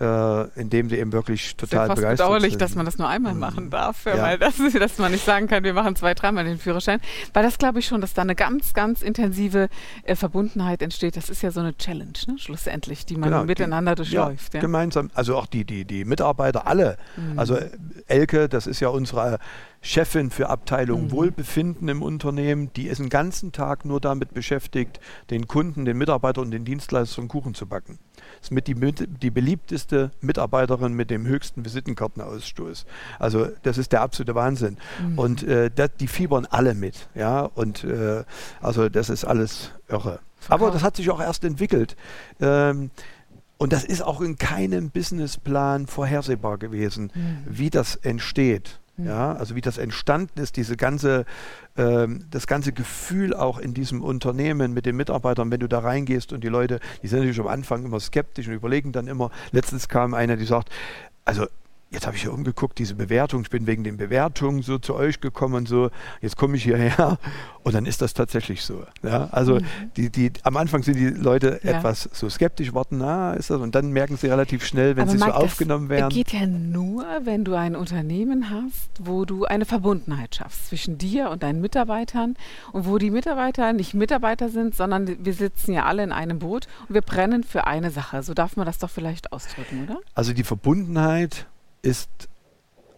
äh, 0.00 0.48
indem 0.58 0.88
sie 0.88 0.98
eben 0.98 1.12
wirklich 1.12 1.56
total 1.56 1.88
begeistert 1.88 2.26
bedauerlich, 2.26 2.52
sind. 2.52 2.62
dass 2.62 2.74
man 2.74 2.86
das 2.86 2.96
nur 2.96 3.08
einmal 3.08 3.34
mhm. 3.34 3.40
machen 3.40 3.70
darf, 3.70 4.06
ja. 4.06 4.18
weil 4.18 4.38
das, 4.38 4.54
dass 4.56 4.98
man 4.98 5.12
nicht 5.12 5.24
sagen 5.24 5.46
kann, 5.46 5.62
wir 5.62 5.74
machen 5.74 5.94
zwei, 5.94 6.14
dreimal 6.14 6.44
den 6.44 6.58
Führerschein. 6.58 7.00
Weil 7.34 7.42
das 7.42 7.58
glaube 7.58 7.80
ich 7.80 7.86
schon, 7.86 8.00
dass 8.00 8.14
da 8.14 8.22
eine 8.22 8.34
ganz, 8.34 8.72
ganz 8.72 9.02
intensive 9.02 9.68
äh, 10.04 10.16
Verbundenheit 10.16 10.80
entsteht. 10.82 11.16
Das 11.16 11.28
ist 11.28 11.42
ja 11.42 11.50
so 11.50 11.60
eine 11.60 11.76
Challenge, 11.76 12.12
ne? 12.26 12.38
schlussendlich, 12.38 13.04
die 13.04 13.16
man 13.16 13.30
genau, 13.30 13.44
miteinander 13.44 13.94
die, 13.94 14.02
durchläuft. 14.02 14.54
Ja, 14.54 14.58
ja, 14.58 14.60
Gemeinsam, 14.62 15.10
also 15.14 15.36
auch 15.36 15.46
die, 15.46 15.64
die, 15.64 15.84
die 15.84 16.04
Mitarbeiter, 16.04 16.66
alle. 16.66 16.96
Mhm. 17.16 17.38
Also 17.38 17.58
Elke, 18.06 18.48
das 18.48 18.66
ist 18.66 18.80
ja 18.80 18.88
unsere 18.88 19.38
Chefin 19.82 20.30
für 20.30 20.50
Abteilung 20.50 21.04
mhm. 21.04 21.10
Wohlbefinden 21.12 21.88
im 21.88 22.02
Unternehmen, 22.02 22.70
die 22.74 22.88
ist 22.88 22.98
den 22.98 23.08
ganzen 23.08 23.52
Tag 23.52 23.84
nur 23.84 24.00
damit 24.00 24.34
beschäftigt, 24.34 25.00
den 25.30 25.48
Kunden, 25.48 25.84
den 25.84 25.96
Mitarbeitern 25.96 26.44
und 26.44 26.50
den 26.50 26.64
Dienstleistern 26.64 27.28
Kuchen 27.28 27.54
zu 27.54 27.66
backen. 27.66 27.98
Das 28.36 28.48
ist 28.48 28.50
mit 28.50 28.66
die, 28.66 28.74
die 28.74 29.30
beliebteste 29.30 30.10
Mitarbeiterin 30.20 30.92
mit 30.92 31.10
dem 31.10 31.26
höchsten 31.26 31.64
Visitenkartenausstoß. 31.64 32.84
Also 33.18 33.48
das 33.62 33.78
ist 33.78 33.92
der 33.92 34.02
absolute 34.02 34.34
Wahnsinn. 34.34 34.76
Mhm. 35.02 35.18
Und 35.18 35.42
äh, 35.44 35.70
das, 35.74 35.90
die 35.98 36.08
fiebern 36.08 36.46
alle 36.46 36.74
mit. 36.74 37.08
Ja? 37.14 37.42
Und 37.42 37.84
äh, 37.84 38.24
also 38.60 38.88
das 38.88 39.08
ist 39.08 39.24
alles 39.24 39.72
irre. 39.88 40.20
Aber 40.48 40.70
das 40.70 40.82
hat 40.82 40.96
sich 40.96 41.10
auch 41.10 41.20
erst 41.20 41.44
entwickelt. 41.44 41.96
Ähm, 42.40 42.90
und 43.56 43.74
das 43.74 43.84
ist 43.84 44.02
auch 44.02 44.22
in 44.22 44.36
keinem 44.36 44.90
Businessplan 44.90 45.86
vorhersehbar 45.86 46.56
gewesen, 46.56 47.12
mhm. 47.14 47.44
wie 47.46 47.68
das 47.68 47.96
entsteht. 47.96 48.79
Mhm. 49.00 49.06
Ja, 49.06 49.32
also 49.32 49.54
wie 49.54 49.60
das 49.60 49.78
entstanden 49.78 50.40
ist, 50.40 50.56
diese 50.56 50.76
ganze, 50.76 51.24
ähm, 51.76 52.26
das 52.30 52.46
ganze 52.46 52.72
Gefühl 52.72 53.34
auch 53.34 53.58
in 53.58 53.74
diesem 53.74 54.02
Unternehmen 54.02 54.72
mit 54.72 54.86
den 54.86 54.96
Mitarbeitern, 54.96 55.50
wenn 55.50 55.60
du 55.60 55.68
da 55.68 55.80
reingehst 55.80 56.32
und 56.32 56.44
die 56.44 56.48
Leute, 56.48 56.80
die 57.02 57.08
sind 57.08 57.20
natürlich 57.20 57.40
am 57.40 57.46
Anfang 57.46 57.84
immer 57.84 58.00
skeptisch 58.00 58.48
und 58.48 58.54
überlegen 58.54 58.92
dann 58.92 59.06
immer. 59.06 59.30
Letztens 59.52 59.88
kam 59.88 60.14
einer, 60.14 60.36
die 60.36 60.44
sagt, 60.44 60.70
also 61.24 61.46
jetzt 61.90 62.06
habe 62.06 62.16
ich 62.16 62.22
hier 62.22 62.32
umgeguckt, 62.32 62.78
diese 62.78 62.94
Bewertung, 62.94 63.42
ich 63.42 63.50
bin 63.50 63.66
wegen 63.66 63.82
den 63.82 63.96
Bewertungen 63.96 64.62
so 64.62 64.78
zu 64.78 64.94
euch 64.94 65.20
gekommen 65.20 65.54
und 65.54 65.68
so, 65.68 65.90
jetzt 66.20 66.36
komme 66.36 66.56
ich 66.56 66.62
hierher 66.62 67.18
und 67.64 67.74
dann 67.74 67.84
ist 67.84 68.00
das 68.00 68.14
tatsächlich 68.14 68.62
so. 68.62 68.84
Ja? 69.02 69.28
Also 69.32 69.56
mhm. 69.56 69.64
die, 69.96 70.10
die, 70.10 70.32
am 70.44 70.56
Anfang 70.56 70.84
sind 70.84 70.96
die 70.96 71.08
Leute 71.08 71.60
ja. 71.64 71.72
etwas 71.72 72.08
so 72.12 72.30
skeptisch, 72.30 72.72
warten, 72.74 72.98
na, 72.98 73.32
ist 73.32 73.50
das, 73.50 73.60
und 73.60 73.74
dann 73.74 73.90
merken 73.90 74.16
sie 74.16 74.28
relativ 74.28 74.64
schnell, 74.64 74.94
wenn 74.94 75.02
Aber 75.02 75.10
sie 75.10 75.18
Mike, 75.18 75.32
so 75.32 75.36
aufgenommen 75.36 75.88
werden. 75.88 76.10
Das 76.10 76.14
geht 76.14 76.32
ja 76.32 76.46
nur, 76.46 77.04
wenn 77.24 77.44
du 77.44 77.54
ein 77.54 77.74
Unternehmen 77.74 78.50
hast, 78.50 78.90
wo 79.00 79.24
du 79.24 79.44
eine 79.46 79.64
Verbundenheit 79.64 80.36
schaffst 80.36 80.68
zwischen 80.68 80.96
dir 80.96 81.30
und 81.30 81.42
deinen 81.42 81.60
Mitarbeitern 81.60 82.36
und 82.72 82.86
wo 82.86 82.98
die 82.98 83.10
Mitarbeiter 83.10 83.72
nicht 83.72 83.94
Mitarbeiter 83.94 84.48
sind, 84.48 84.76
sondern 84.76 85.24
wir 85.24 85.34
sitzen 85.34 85.72
ja 85.72 85.86
alle 85.86 86.04
in 86.04 86.12
einem 86.12 86.38
Boot 86.38 86.68
und 86.88 86.94
wir 86.94 87.02
brennen 87.02 87.42
für 87.42 87.66
eine 87.66 87.90
Sache. 87.90 88.22
So 88.22 88.32
darf 88.32 88.56
man 88.56 88.66
das 88.66 88.78
doch 88.78 88.90
vielleicht 88.90 89.32
ausdrücken, 89.32 89.84
oder? 89.84 89.98
Also 90.14 90.32
die 90.32 90.44
Verbundenheit 90.44 91.46
ist 91.82 92.28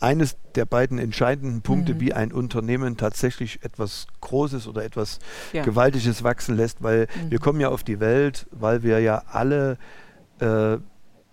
eines 0.00 0.36
der 0.56 0.64
beiden 0.64 0.98
entscheidenden 0.98 1.62
Punkte, 1.62 1.94
mhm. 1.94 2.00
wie 2.00 2.12
ein 2.12 2.32
Unternehmen 2.32 2.96
tatsächlich 2.96 3.64
etwas 3.64 4.08
Großes 4.20 4.66
oder 4.66 4.84
etwas 4.84 5.20
ja. 5.52 5.62
Gewaltiges 5.62 6.24
wachsen 6.24 6.56
lässt, 6.56 6.82
weil 6.82 7.06
mhm. 7.14 7.30
wir 7.30 7.38
kommen 7.38 7.60
ja 7.60 7.68
auf 7.68 7.84
die 7.84 8.00
Welt, 8.00 8.46
weil 8.50 8.82
wir 8.82 8.98
ja 8.98 9.22
alle 9.28 9.78
äh, 10.40 10.78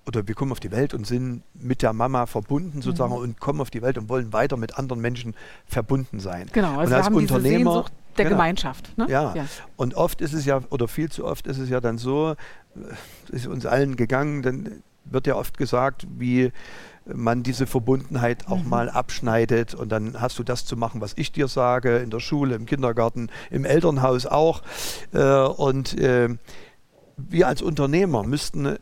oder 0.06 0.28
wir 0.28 0.34
kommen 0.34 0.52
auf 0.52 0.60
die 0.60 0.72
Welt 0.72 0.94
und 0.94 1.06
sind 1.06 1.44
mit 1.54 1.82
der 1.82 1.94
Mama 1.94 2.26
verbunden 2.26 2.82
sozusagen 2.82 3.14
mhm. 3.14 3.20
und 3.20 3.40
kommen 3.40 3.62
auf 3.62 3.70
die 3.70 3.82
Welt 3.82 3.98
und 3.98 4.10
wollen 4.10 4.34
weiter 4.34 4.58
mit 4.58 4.78
anderen 4.78 5.02
Menschen 5.02 5.36
verbunden 5.66 6.20
sein. 6.20 6.48
Genau, 6.52 6.80
also 6.80 6.96
und 6.96 7.02
als 7.02 7.16
Unternehmer 7.16 7.86
der 8.18 8.26
genau, 8.26 8.38
Gemeinschaft. 8.38 8.98
Ne? 8.98 9.06
Ja. 9.10 9.34
ja. 9.36 9.46
und 9.78 9.96
oft 9.96 10.22
ist 10.22 10.34
es 10.34 10.46
ja, 10.46 10.62
oder 10.70 10.88
viel 10.88 11.10
zu 11.10 11.26
oft 11.26 11.48
ist 11.48 11.58
es 11.58 11.70
ja 11.70 11.80
dann 11.80 11.98
so, 11.98 12.36
es 13.26 13.42
ist 13.42 13.48
uns 13.48 13.66
allen 13.66 13.96
gegangen, 13.96 14.42
dann 14.42 14.84
wird 15.06 15.28
ja 15.28 15.36
oft 15.36 15.58
gesagt, 15.58 16.08
wie 16.18 16.52
man 17.14 17.44
diese 17.44 17.68
Verbundenheit 17.68 18.48
auch 18.48 18.64
mhm. 18.64 18.70
mal 18.70 18.90
abschneidet 18.90 19.74
und 19.74 19.90
dann 19.90 20.20
hast 20.20 20.40
du 20.40 20.44
das 20.44 20.66
zu 20.66 20.78
machen, 20.78 21.02
was 21.02 21.14
ich 21.16 21.32
dir 21.32 21.48
sage, 21.48 21.98
in 21.98 22.10
der 22.10 22.20
Schule, 22.20 22.56
im 22.56 22.66
Kindergarten, 22.66 23.30
im 23.50 23.66
Elternhaus 23.66 24.26
auch. 24.26 24.62
Äh, 25.14 25.24
und 25.24 25.98
äh, 25.98 26.30
wir 27.18 27.48
als 27.48 27.62
Unternehmer 27.62 28.24
müssten 28.24 28.78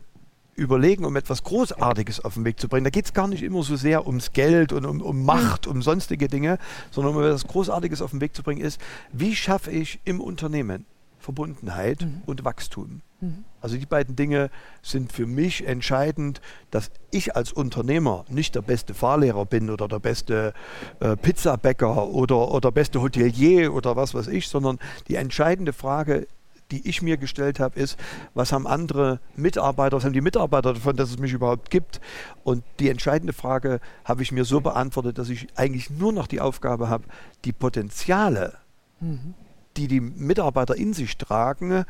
überlegen, 0.54 1.04
um 1.04 1.16
etwas 1.16 1.44
Großartiges 1.44 2.24
auf 2.24 2.34
den 2.34 2.44
Weg 2.44 2.58
zu 2.60 2.68
bringen. 2.68 2.84
Da 2.84 2.90
geht 2.90 3.04
es 3.04 3.14
gar 3.14 3.28
nicht 3.28 3.42
immer 3.42 3.62
so 3.62 3.76
sehr 3.76 4.06
ums 4.06 4.32
Geld 4.32 4.72
und 4.72 4.84
um, 4.84 5.00
um 5.00 5.24
Macht, 5.24 5.66
mhm. 5.66 5.72
um 5.72 5.82
sonstige 5.82 6.28
Dinge, 6.28 6.58
sondern 6.90 7.14
um 7.14 7.22
etwas 7.22 7.46
Großartiges 7.46 8.02
auf 8.02 8.10
den 8.10 8.20
Weg 8.20 8.34
zu 8.34 8.42
bringen 8.42 8.60
ist, 8.60 8.80
wie 9.12 9.34
schaffe 9.36 9.70
ich 9.70 10.00
im 10.04 10.20
Unternehmen 10.20 10.84
Verbundenheit 11.18 12.02
mhm. 12.02 12.22
und 12.26 12.44
Wachstum. 12.44 13.00
Mhm. 13.20 13.44
Also 13.60 13.76
die 13.76 13.86
beiden 13.86 14.14
Dinge 14.14 14.50
sind 14.82 15.12
für 15.12 15.26
mich 15.26 15.66
entscheidend, 15.66 16.40
dass 16.70 16.90
ich 17.10 17.34
als 17.34 17.52
Unternehmer 17.52 18.24
nicht 18.28 18.54
der 18.54 18.62
beste 18.62 18.94
Fahrlehrer 18.94 19.46
bin 19.46 19.70
oder 19.70 19.88
der 19.88 19.98
beste 19.98 20.54
äh, 21.00 21.16
Pizzabäcker 21.16 22.08
oder, 22.08 22.50
oder 22.50 22.70
beste 22.70 23.02
Hotelier 23.02 23.74
oder 23.74 23.96
was 23.96 24.14
weiß 24.14 24.28
ich, 24.28 24.48
sondern 24.48 24.78
die 25.08 25.16
entscheidende 25.16 25.72
Frage 25.72 26.26
die 26.70 26.86
ich 26.86 27.02
mir 27.02 27.16
gestellt 27.16 27.60
habe, 27.60 27.80
ist, 27.80 27.98
was 28.34 28.52
haben 28.52 28.66
andere 28.66 29.20
Mitarbeiter, 29.36 29.96
was 29.96 30.04
haben 30.04 30.12
die 30.12 30.20
Mitarbeiter 30.20 30.74
davon, 30.74 30.96
dass 30.96 31.10
es 31.10 31.18
mich 31.18 31.32
überhaupt 31.32 31.70
gibt? 31.70 32.00
Und 32.44 32.62
die 32.78 32.90
entscheidende 32.90 33.32
Frage 33.32 33.80
habe 34.04 34.22
ich 34.22 34.32
mir 34.32 34.44
so 34.44 34.60
beantwortet, 34.60 35.18
dass 35.18 35.28
ich 35.30 35.48
eigentlich 35.56 35.90
nur 35.90 36.12
noch 36.12 36.26
die 36.26 36.40
Aufgabe 36.40 36.88
habe, 36.88 37.04
die 37.44 37.52
Potenziale, 37.52 38.58
mhm. 39.00 39.34
die 39.76 39.88
die 39.88 40.00
Mitarbeiter 40.00 40.76
in 40.76 40.92
sich 40.92 41.16
tragen, 41.16 41.84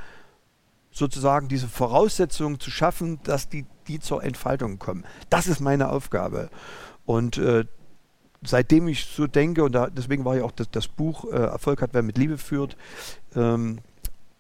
sozusagen 0.91 1.49
diese 1.49 1.69
Voraussetzungen 1.69 2.61
zu 2.61 2.71
schaffen, 2.71 3.21
dass 3.23 3.49
die, 3.49 3.67
die 3.87 4.01
zur 4.01 4.25
Entfaltung 4.25 4.79
kommen. 4.79 5.05
Das 5.31 5.47
ist 5.47 5.61
meine 5.61 5.91
Aufgabe. 5.91 6.51
Und 7.05 7.39
äh, 7.39 7.65
seitdem 8.43 8.89
ich 8.89 9.05
so 9.05 9.27
denke, 9.27 9.65
und 9.65 9.73
da, 9.73 9.89
deswegen 9.89 10.25
war 10.25 10.37
ja 10.37 10.45
auch 10.45 10.53
das, 10.53 10.71
das 10.71 10.89
Buch 10.89 11.25
äh, 11.25 11.37
Erfolg 11.37 11.83
hat, 11.83 11.91
wer 11.93 12.03
mit 12.03 12.19
Liebe 12.19 12.39
führt, 12.39 12.77
ähm, 13.35 13.79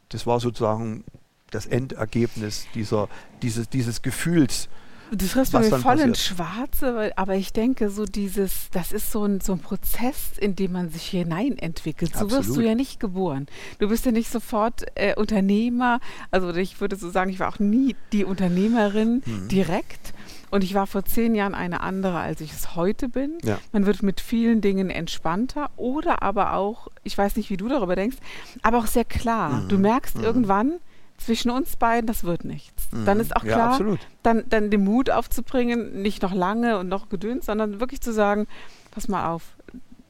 das 0.08 0.26
war 0.26 0.40
sozusagen 0.40 1.04
das 1.50 1.66
Endergebnis 1.66 2.66
dieser, 2.74 3.08
dieses, 3.42 3.68
dieses 3.68 4.02
Gefühls. 4.02 4.68
Du 5.10 5.26
triffst 5.26 5.52
mir 5.52 5.62
voll 5.62 5.80
passiert. 5.80 6.08
ins 6.08 6.24
Schwarze, 6.24 7.12
aber 7.16 7.34
ich 7.34 7.52
denke, 7.52 7.90
so 7.90 8.04
dieses, 8.04 8.70
das 8.70 8.92
ist 8.92 9.10
so 9.10 9.24
ein, 9.24 9.40
so 9.40 9.52
ein 9.52 9.60
Prozess, 9.60 10.32
in 10.38 10.54
dem 10.54 10.72
man 10.72 10.90
sich 10.90 11.04
hineinentwickelt. 11.04 12.14
So 12.14 12.24
Absolut. 12.24 12.46
wirst 12.46 12.56
du 12.56 12.60
ja 12.60 12.74
nicht 12.74 13.00
geboren. 13.00 13.46
Du 13.78 13.88
bist 13.88 14.04
ja 14.04 14.12
nicht 14.12 14.30
sofort 14.30 14.86
äh, 14.94 15.14
Unternehmer. 15.14 16.00
Also 16.30 16.54
ich 16.54 16.80
würde 16.80 16.96
so 16.96 17.10
sagen, 17.10 17.30
ich 17.30 17.40
war 17.40 17.48
auch 17.48 17.58
nie 17.58 17.96
die 18.12 18.24
Unternehmerin 18.24 19.22
mhm. 19.24 19.48
direkt. 19.48 20.14
Und 20.50 20.64
ich 20.64 20.74
war 20.74 20.86
vor 20.86 21.04
zehn 21.04 21.34
Jahren 21.34 21.54
eine 21.54 21.80
andere, 21.80 22.20
als 22.20 22.40
ich 22.40 22.52
es 22.52 22.74
heute 22.74 23.08
bin. 23.08 23.38
Ja. 23.44 23.58
Man 23.72 23.86
wird 23.86 24.02
mit 24.02 24.20
vielen 24.20 24.60
Dingen 24.60 24.90
entspannter 24.90 25.70
oder 25.76 26.22
aber 26.22 26.54
auch, 26.54 26.88
ich 27.04 27.16
weiß 27.16 27.36
nicht, 27.36 27.50
wie 27.50 27.56
du 27.56 27.68
darüber 27.68 27.96
denkst, 27.96 28.16
aber 28.62 28.78
auch 28.78 28.86
sehr 28.86 29.04
klar. 29.04 29.50
Mhm. 29.50 29.68
Du 29.68 29.78
merkst 29.78 30.16
mhm. 30.16 30.24
irgendwann, 30.24 30.72
zwischen 31.18 31.50
uns 31.50 31.76
beiden, 31.76 32.06
das 32.06 32.24
wird 32.24 32.44
nichts. 32.44 32.90
Mhm. 32.92 33.04
Dann 33.04 33.20
ist 33.20 33.36
auch 33.36 33.42
klar, 33.42 33.80
ja, 33.80 33.96
dann, 34.22 34.44
dann 34.48 34.70
den 34.70 34.84
Mut 34.84 35.10
aufzubringen, 35.10 36.02
nicht 36.02 36.22
noch 36.22 36.32
lange 36.32 36.78
und 36.78 36.88
noch 36.88 37.08
gedöns, 37.08 37.46
sondern 37.46 37.80
wirklich 37.80 38.00
zu 38.00 38.12
sagen, 38.12 38.46
pass 38.90 39.08
mal 39.08 39.28
auf, 39.28 39.42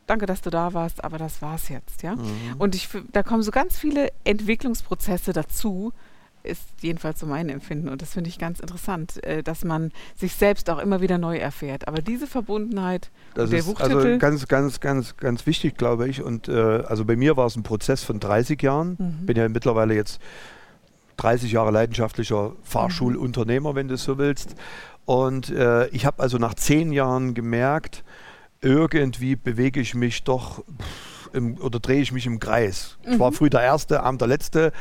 danke, 0.07 0.27
dass 0.27 0.41
du 0.43 0.51
da 0.51 0.75
warst, 0.75 1.05
aber 1.05 1.19
das 1.19 1.43
war's 1.43 1.69
jetzt, 1.69 2.03
ja. 2.03 2.17
Mhm. 2.17 2.55
Und 2.59 2.75
ich, 2.75 2.89
da 3.13 3.23
kommen 3.23 3.43
so 3.43 3.51
ganz 3.51 3.79
viele 3.79 4.11
Entwicklungsprozesse 4.25 5.33
dazu, 5.33 5.93
ist 6.45 6.63
jedenfalls 6.81 7.21
so 7.21 7.27
mein 7.27 7.49
Empfinden 7.49 7.89
und 7.89 8.01
das 8.01 8.15
finde 8.15 8.31
ich 8.31 8.39
ganz 8.39 8.61
interessant, 8.61 9.23
äh, 9.25 9.43
dass 9.43 9.65
man 9.65 9.93
sich 10.17 10.35
selbst 10.35 10.71
auch 10.71 10.79
immer 10.79 11.01
wieder 11.01 11.19
neu 11.19 11.37
erfährt. 11.37 11.89
Aber 11.89 12.01
diese 12.01 12.27
Verbundenheit, 12.27 13.11
das 13.35 13.51
der 13.51 13.59
ist 13.61 13.67
Buchtitel, 13.67 13.97
also 13.97 14.19
ganz, 14.19 14.47
ganz, 14.47 14.81
ganz, 14.81 15.17
ganz 15.17 15.47
wichtig, 15.47 15.77
glaube 15.77 16.09
ich. 16.09 16.23
Und 16.23 16.49
äh, 16.49 16.53
also 16.53 17.05
bei 17.05 17.17
mir 17.17 17.37
war 17.37 17.47
es 17.47 17.57
ein 17.57 17.65
Prozess 17.65 18.03
von 18.03 18.21
30 18.21 18.63
Jahren. 18.63 18.97
Mhm. 18.99 19.27
Bin 19.27 19.37
ja 19.37 19.49
mittlerweile 19.49 19.95
jetzt 19.95 20.21
30 21.19 21.53
Jahre 21.53 21.71
leidenschaftlicher 21.71 22.53
Fahrschulunternehmer, 22.63 23.75
wenn 23.75 23.89
du 23.89 23.95
es 23.95 24.05
so 24.05 24.19
willst. 24.19 24.55
Und 25.05 25.51
äh, 25.51 25.89
ich 25.89 26.07
habe 26.07 26.23
also 26.23 26.39
nach 26.39 26.55
zehn 26.55 26.93
Jahren 26.93 27.35
gemerkt, 27.35 28.05
irgendwie 28.61 29.37
bewege 29.37 29.81
ich 29.81 29.95
mich 29.95 30.25
doch 30.25 30.65
pff, 30.65 31.19
im, 31.35 31.59
oder 31.59 31.81
drehe 31.81 32.01
ich 32.01 32.13
mich 32.13 32.27
im 32.27 32.39
Kreis. 32.39 32.99
Mhm. 33.05 33.13
Ich 33.13 33.19
war 33.19 33.31
mhm. 33.31 33.35
früh 33.35 33.51
der 33.51 33.63
Erste, 33.63 34.03
abend 34.03 34.21
der 34.21 34.29
Letzte. 34.29 34.73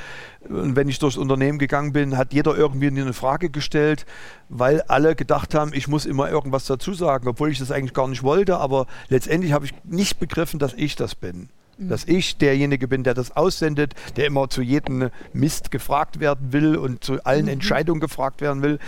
Und 0.48 0.76
wenn 0.76 0.90
ich 0.90 1.00
durchs 1.00 1.18
Unternehmen 1.18 1.60
gegangen 1.60 1.94
bin, 1.94 2.18
hat 2.18 2.34
jeder 2.34 2.56
irgendwie 2.56 2.88
eine 2.88 3.14
Frage 3.14 3.50
gestellt, 3.50 4.06
weil 4.50 4.82
alle 4.84 5.16
gedacht 5.16 5.54
haben, 5.54 5.74
ich 5.74 5.88
muss 5.88 6.06
immer 6.06 6.30
irgendwas 6.30 6.66
dazu 6.66 6.94
sagen, 6.94 7.28
obwohl 7.28 7.52
ich 7.52 7.60
das 7.60 7.72
eigentlich 7.72 7.94
gar 7.94 8.08
nicht 8.08 8.24
wollte. 8.24 8.58
Aber 8.58 8.88
letztendlich 9.10 9.54
habe 9.54 9.66
ich 9.66 9.74
nicht 9.84 10.20
begriffen, 10.20 10.60
dass 10.60 10.74
ich 10.74 10.96
das 10.96 11.16
bin. 11.16 11.50
Mhm. 11.78 11.90
Dass 11.90 12.06
ich 12.06 12.38
derjenige 12.38 12.88
bin, 12.88 13.04
der 13.04 13.14
das 13.14 13.36
aussendet, 13.36 13.94
der 14.16 14.28
immer 14.28 14.50
zu 14.50 14.62
jedem 14.62 15.10
Mist 15.34 15.72
gefragt 15.72 16.20
werden 16.20 16.54
will 16.54 16.76
und 16.76 17.04
zu 17.04 17.24
allen 17.24 17.46
mhm. 17.46 17.52
Entscheidungen 17.52 18.00
gefragt 18.00 18.42
werden 18.42 18.62
will. 18.62 18.80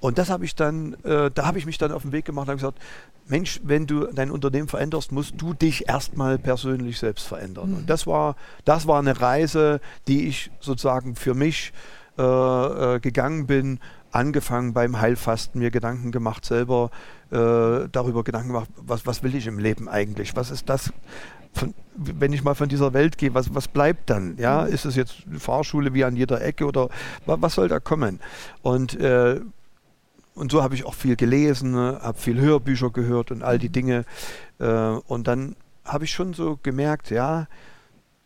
Und 0.00 0.18
das 0.18 0.30
habe 0.30 0.44
ich 0.44 0.54
dann, 0.54 0.94
äh, 1.04 1.30
da 1.32 1.46
habe 1.46 1.58
ich 1.58 1.66
mich 1.66 1.78
dann 1.78 1.92
auf 1.92 2.02
den 2.02 2.12
Weg 2.12 2.24
gemacht 2.24 2.48
und 2.48 2.56
gesagt, 2.56 2.78
Mensch, 3.26 3.60
wenn 3.62 3.86
du 3.86 4.06
dein 4.06 4.30
Unternehmen 4.30 4.66
veränderst, 4.66 5.12
musst 5.12 5.34
du 5.38 5.54
dich 5.54 5.88
erstmal 5.88 6.36
persönlich 6.38 6.98
selbst 6.98 7.28
verändern. 7.28 7.70
Mhm. 7.70 7.76
Und 7.76 7.90
das 7.90 8.06
war, 8.06 8.36
das 8.64 8.86
war 8.86 8.98
eine 8.98 9.20
Reise, 9.20 9.80
die 10.08 10.26
ich 10.26 10.50
sozusagen 10.60 11.14
für 11.14 11.34
mich 11.34 11.72
äh, 12.18 12.22
äh, 12.22 13.00
gegangen 13.00 13.46
bin, 13.46 13.78
angefangen 14.12 14.72
beim 14.72 15.00
Heilfasten, 15.00 15.60
mir 15.60 15.70
Gedanken 15.70 16.12
gemacht, 16.12 16.44
selber 16.44 16.90
äh, 17.30 17.88
darüber 17.90 18.24
Gedanken 18.24 18.48
gemacht, 18.48 18.70
was, 18.76 19.06
was 19.06 19.22
will 19.22 19.34
ich 19.34 19.46
im 19.46 19.58
Leben 19.58 19.88
eigentlich? 19.88 20.36
Was 20.36 20.50
ist 20.50 20.68
das, 20.68 20.92
von, 21.52 21.74
wenn 21.94 22.32
ich 22.32 22.42
mal 22.42 22.54
von 22.54 22.68
dieser 22.68 22.92
Welt 22.92 23.18
gehe, 23.18 23.34
was, 23.34 23.54
was 23.54 23.68
bleibt 23.68 24.10
dann? 24.10 24.36
Ja, 24.38 24.62
mhm. 24.62 24.72
ist 24.72 24.84
es 24.84 24.96
jetzt 24.96 25.24
eine 25.28 25.40
Fahrschule 25.40 25.94
wie 25.94 26.04
an 26.04 26.16
jeder 26.16 26.40
Ecke 26.42 26.66
oder 26.66 26.88
was 27.26 27.54
soll 27.54 27.68
da 27.68 27.80
kommen? 27.80 28.20
Und 28.62 28.98
äh, 28.98 29.40
und 30.34 30.52
so 30.52 30.62
habe 30.62 30.74
ich 30.74 30.86
auch 30.86 30.94
viel 30.94 31.16
gelesen, 31.16 31.72
ne, 31.72 31.98
habe 32.02 32.18
viel 32.18 32.40
Hörbücher 32.40 32.90
gehört 32.90 33.30
und 33.30 33.42
all 33.42 33.58
die 33.58 33.68
mhm. 33.68 33.72
Dinge. 33.72 34.04
Äh, 34.58 34.66
und 35.06 35.28
dann 35.28 35.56
habe 35.84 36.04
ich 36.04 36.12
schon 36.12 36.32
so 36.34 36.58
gemerkt, 36.62 37.10
ja, 37.10 37.46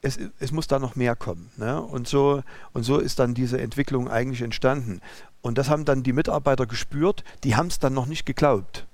es, 0.05 0.19
es 0.39 0.53
muss 0.53 0.67
da 0.67 0.79
noch 0.79 0.97
mehr 0.97 1.17
kommen. 1.17 1.51
Ne? 1.57 1.81
Und, 1.81 2.07
so, 2.07 2.43
und 2.73 2.83
so 2.83 2.99
ist 2.99 3.19
dann 3.19 3.35
diese 3.35 3.61
Entwicklung 3.61 4.09
eigentlich 4.09 4.43
entstanden. 4.43 5.01
Und 5.41 5.59
das 5.59 5.71
haben 5.71 5.85
dann 5.85 6.03
die 6.03 6.13
Mitarbeiter 6.13 6.67
gespürt, 6.67 7.25
die 7.43 7.57
haben 7.57 7.69
es 7.69 7.79
dann 7.79 7.95
noch 7.95 8.07
nicht 8.07 8.27
geglaubt. 8.27 8.87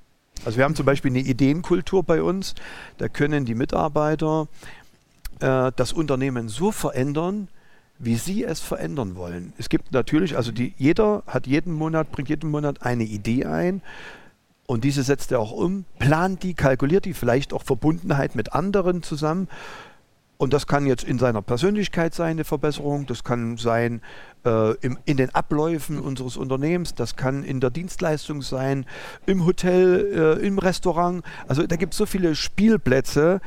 Also 0.45 0.57
wir 0.57 0.65
haben 0.65 0.77
zum 0.77 0.87
Beispiel 0.87 1.11
eine 1.11 1.21
Ideenkultur 1.21 2.03
bei 2.03 2.23
uns, 2.23 2.55
da 2.99 3.09
können 3.09 3.45
die 3.45 3.55
Mitarbeiter 3.55 4.49
äh, 5.41 5.73
das 5.75 5.93
Unternehmen 5.93 6.49
so 6.49 6.73
verändern, 6.73 7.49
wie 7.99 8.15
sie 8.15 8.45
es 8.45 8.61
verändern 8.61 9.17
wollen. 9.17 9.53
Es 9.59 9.69
gibt 9.69 9.93
natürlich, 9.93 10.37
also 10.37 10.53
die, 10.53 10.75
jeder 10.79 11.23
hat 11.27 11.47
jeden 11.47 11.75
Monat, 11.75 12.11
bringt 12.13 12.31
jeden 12.31 12.51
Monat 12.51 12.83
eine 12.83 13.05
Idee 13.05 13.45
ein 13.45 13.83
und 14.67 14.85
diese 14.85 15.03
setzt 15.03 15.33
er 15.33 15.41
auch 15.41 15.53
um, 15.53 15.85
plant 15.99 16.43
die, 16.45 16.55
kalkuliert 16.55 17.05
die, 17.05 17.15
vielleicht 17.15 17.53
auch 17.53 17.65
Verbundenheit 17.65 18.37
mit 18.37 18.55
anderen 18.55 19.03
zusammen. 19.03 19.49
Und 20.41 20.55
das 20.55 20.67
kann 20.67 20.87
jetzt 20.87 21.05
in 21.05 21.19
seiner 21.19 21.43
Persönlichkeit 21.43 22.15
sein, 22.15 22.31
eine 22.31 22.45
Verbesserung, 22.45 23.05
das 23.05 23.25
kann 23.25 23.59
sein 23.59 24.01
äh, 24.47 24.75
im, 24.77 24.99
in 25.05 25.19
den 25.19 25.35
Abläufen 25.35 26.01
unseres 26.01 26.39
Unternehmens, 26.39 26.95
das 26.95 27.15
kann 27.15 27.45
in 27.45 27.61
der 27.61 27.69
Dienstleistung 27.69 28.41
sein, 28.41 28.87
im 29.27 29.45
Hotel, 29.45 30.39
äh, 30.41 30.47
im 30.47 30.59
Restaurant. 30.59 31.23
Also 31.47 31.67
da 31.67 31.77
gibt 31.77 31.93
es 31.93 31.99
so 31.99 32.07
viele 32.07 32.35
Spielplätze, 32.35 33.43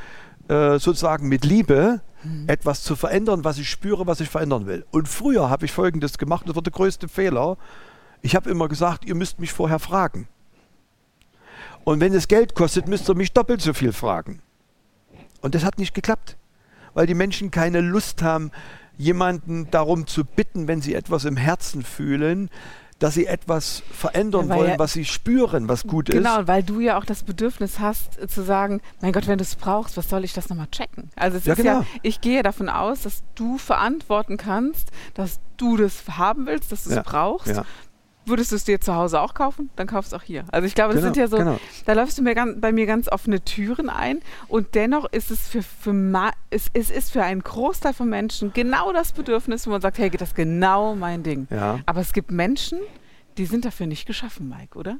äh, 0.46 0.78
sozusagen 0.78 1.28
mit 1.28 1.44
Liebe, 1.44 2.00
mhm. 2.22 2.44
etwas 2.46 2.84
zu 2.84 2.94
verändern, 2.94 3.42
was 3.42 3.58
ich 3.58 3.68
spüre, 3.68 4.06
was 4.06 4.20
ich 4.20 4.28
verändern 4.28 4.68
will. 4.68 4.86
Und 4.92 5.08
früher 5.08 5.50
habe 5.50 5.64
ich 5.64 5.72
Folgendes 5.72 6.16
gemacht, 6.16 6.48
das 6.48 6.54
war 6.54 6.62
der 6.62 6.72
größte 6.72 7.08
Fehler. 7.08 7.56
Ich 8.22 8.36
habe 8.36 8.48
immer 8.48 8.68
gesagt, 8.68 9.04
ihr 9.04 9.16
müsst 9.16 9.40
mich 9.40 9.52
vorher 9.52 9.80
fragen. 9.80 10.28
Und 11.82 11.98
wenn 11.98 12.14
es 12.14 12.28
Geld 12.28 12.54
kostet, 12.54 12.86
müsst 12.86 13.10
ihr 13.10 13.16
mich 13.16 13.32
doppelt 13.32 13.62
so 13.62 13.74
viel 13.74 13.92
fragen. 13.92 14.42
Und 15.40 15.56
das 15.56 15.64
hat 15.64 15.78
nicht 15.78 15.92
geklappt, 15.92 16.36
weil 16.94 17.06
die 17.06 17.14
Menschen 17.14 17.50
keine 17.50 17.80
Lust 17.80 18.22
haben, 18.22 18.50
jemanden 18.96 19.70
darum 19.70 20.06
zu 20.06 20.24
bitten, 20.24 20.68
wenn 20.68 20.80
sie 20.80 20.94
etwas 20.94 21.24
im 21.24 21.36
Herzen 21.36 21.82
fühlen, 21.82 22.48
dass 22.98 23.14
sie 23.14 23.26
etwas 23.26 23.82
verändern 23.90 24.48
ja, 24.48 24.56
wollen, 24.56 24.70
ja, 24.70 24.78
was 24.78 24.92
sie 24.92 25.04
spüren, 25.04 25.68
was 25.68 25.82
gut 25.82 26.06
genau, 26.06 26.18
ist. 26.18 26.36
Genau, 26.36 26.48
weil 26.48 26.62
du 26.62 26.80
ja 26.80 26.96
auch 26.96 27.04
das 27.04 27.24
Bedürfnis 27.24 27.80
hast, 27.80 28.18
äh, 28.18 28.28
zu 28.28 28.42
sagen, 28.42 28.80
mein 29.00 29.12
Gott, 29.12 29.26
wenn 29.26 29.38
du 29.38 29.42
es 29.42 29.56
brauchst, 29.56 29.96
was 29.96 30.08
soll 30.08 30.24
ich 30.24 30.32
das 30.32 30.48
nochmal 30.48 30.68
checken? 30.68 31.10
Also 31.16 31.38
es 31.38 31.44
ja, 31.44 31.54
ist 31.54 31.56
genau. 31.58 31.80
ja, 31.80 31.86
ich 32.02 32.20
gehe 32.20 32.42
davon 32.42 32.68
aus, 32.68 33.02
dass 33.02 33.22
du 33.34 33.58
verantworten 33.58 34.36
kannst, 34.36 34.90
dass 35.14 35.40
du 35.56 35.76
das 35.76 36.04
haben 36.08 36.46
willst, 36.46 36.70
dass 36.70 36.84
du 36.84 36.90
es 36.90 37.02
brauchst. 37.02 37.62
Würdest 38.26 38.52
du 38.52 38.56
es 38.56 38.64
dir 38.64 38.80
zu 38.80 38.94
Hause 38.94 39.20
auch 39.20 39.34
kaufen? 39.34 39.70
Dann 39.76 39.86
kaufst 39.86 40.12
du 40.12 40.16
es 40.16 40.22
auch 40.22 40.24
hier. 40.24 40.44
Also 40.50 40.66
ich 40.66 40.74
glaube, 40.74 40.94
das 40.94 41.02
genau, 41.02 41.14
sind 41.14 41.20
ja 41.20 41.28
so, 41.28 41.36
genau. 41.36 41.60
da 41.84 41.92
läufst 41.92 42.16
du 42.16 42.22
mir 42.22 42.34
ganz, 42.34 42.58
bei 42.60 42.72
mir 42.72 42.86
ganz 42.86 43.08
offene 43.08 43.44
Türen 43.44 43.90
ein 43.90 44.20
und 44.48 44.74
dennoch 44.74 45.06
ist 45.12 45.30
es 45.30 45.46
für, 45.46 45.62
für 45.62 46.32
es, 46.50 46.68
es 46.72 46.90
ist 46.90 47.12
für 47.12 47.22
einen 47.22 47.42
Großteil 47.42 47.92
von 47.92 48.08
Menschen 48.08 48.52
genau 48.54 48.92
das 48.92 49.12
Bedürfnis, 49.12 49.66
wo 49.66 49.70
man 49.70 49.80
sagt, 49.80 49.98
hey, 49.98 50.08
geht 50.08 50.20
das 50.20 50.34
genau 50.34 50.94
mein 50.94 51.22
Ding. 51.22 51.46
Ja. 51.50 51.80
Aber 51.86 52.00
es 52.00 52.12
gibt 52.12 52.30
Menschen, 52.30 52.78
die 53.36 53.46
sind 53.46 53.64
dafür 53.64 53.86
nicht 53.86 54.06
geschaffen, 54.06 54.48
Mike, 54.48 54.78
oder? 54.78 54.98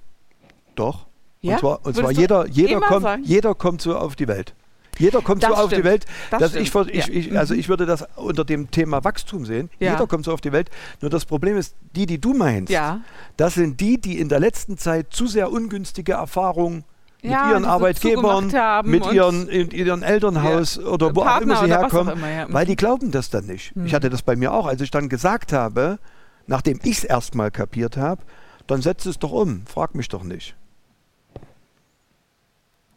Doch. 0.75 1.07
Ja? 1.41 1.55
Und 1.55 1.61
zwar, 1.61 1.87
und 1.87 1.97
zwar 1.97 2.11
jeder, 2.11 2.47
jeder, 2.49 2.81
kommt, 2.81 3.27
jeder 3.27 3.55
kommt 3.55 3.81
so 3.81 3.97
auf 3.97 4.17
die 4.17 4.29
Welt. 4.29 4.55
Jeder 4.99 5.21
kommt 5.21 5.43
das 5.43 5.51
so 5.51 5.55
stimmt. 5.57 5.73
auf 5.73 5.79
die 5.79 5.85
Welt. 5.85 6.07
Das 6.31 6.55
ich, 6.55 6.75
ich, 6.75 7.09
ich, 7.09 7.39
also 7.39 7.55
mhm. 7.55 7.61
ich 7.61 7.69
würde 7.69 7.87
das 7.87 8.05
unter 8.17 8.45
dem 8.45 8.71
Thema 8.71 9.05
Wachstum 9.05 9.45
sehen. 9.45 9.71
Ja. 9.79 9.93
Jeder 9.93 10.07
kommt 10.07 10.25
so 10.25 10.33
auf 10.33 10.41
die 10.41 10.53
Welt. 10.53 10.71
Nur 11.01 11.11
das 11.11 11.25
Problem 11.25 11.57
ist, 11.57 11.75
die, 11.95 12.07
die 12.07 12.21
du 12.21 12.35
meinst, 12.35 12.73
ja. 12.73 13.01
das 13.37 13.55
sind 13.55 13.81
die, 13.81 14.01
die 14.01 14.19
in 14.19 14.29
der 14.29 14.41
letzten 14.41 14.79
Zeit 14.79 15.09
zu 15.11 15.27
sehr 15.27 15.51
ungünstige 15.51 16.13
Erfahrungen 16.13 16.85
mit 17.23 17.33
ja, 17.33 17.53
ihren 17.53 17.65
Arbeitgebern, 17.65 18.53
mit 18.85 19.11
ihren, 19.11 19.49
in, 19.49 19.71
ihrem 19.71 20.03
Elternhaus 20.03 20.77
ja, 20.77 20.83
oder 20.85 21.17
wo 21.17 21.23
auch 21.23 21.41
immer 21.41 21.57
sie 21.57 21.69
herkommen, 21.69 22.19
immer, 22.19 22.31
ja. 22.31 22.47
weil 22.51 22.67
die 22.67 22.77
glauben 22.77 23.11
das 23.11 23.31
dann 23.31 23.47
nicht. 23.47 23.75
Mhm. 23.75 23.87
Ich 23.87 23.95
hatte 23.95 24.11
das 24.11 24.21
bei 24.21 24.37
mir 24.37 24.53
auch, 24.53 24.67
als 24.67 24.83
ich 24.83 24.91
dann 24.91 25.09
gesagt 25.09 25.53
habe, 25.53 25.99
nachdem 26.47 26.79
ich 26.83 26.99
es 26.99 27.05
erstmal 27.05 27.51
kapiert 27.51 27.97
habe, 27.97 28.23
dann 28.67 28.83
setz 28.83 29.07
es 29.07 29.19
doch 29.19 29.33
um, 29.33 29.65
frag 29.67 29.95
mich 29.95 30.09
doch 30.09 30.23
nicht. 30.23 30.55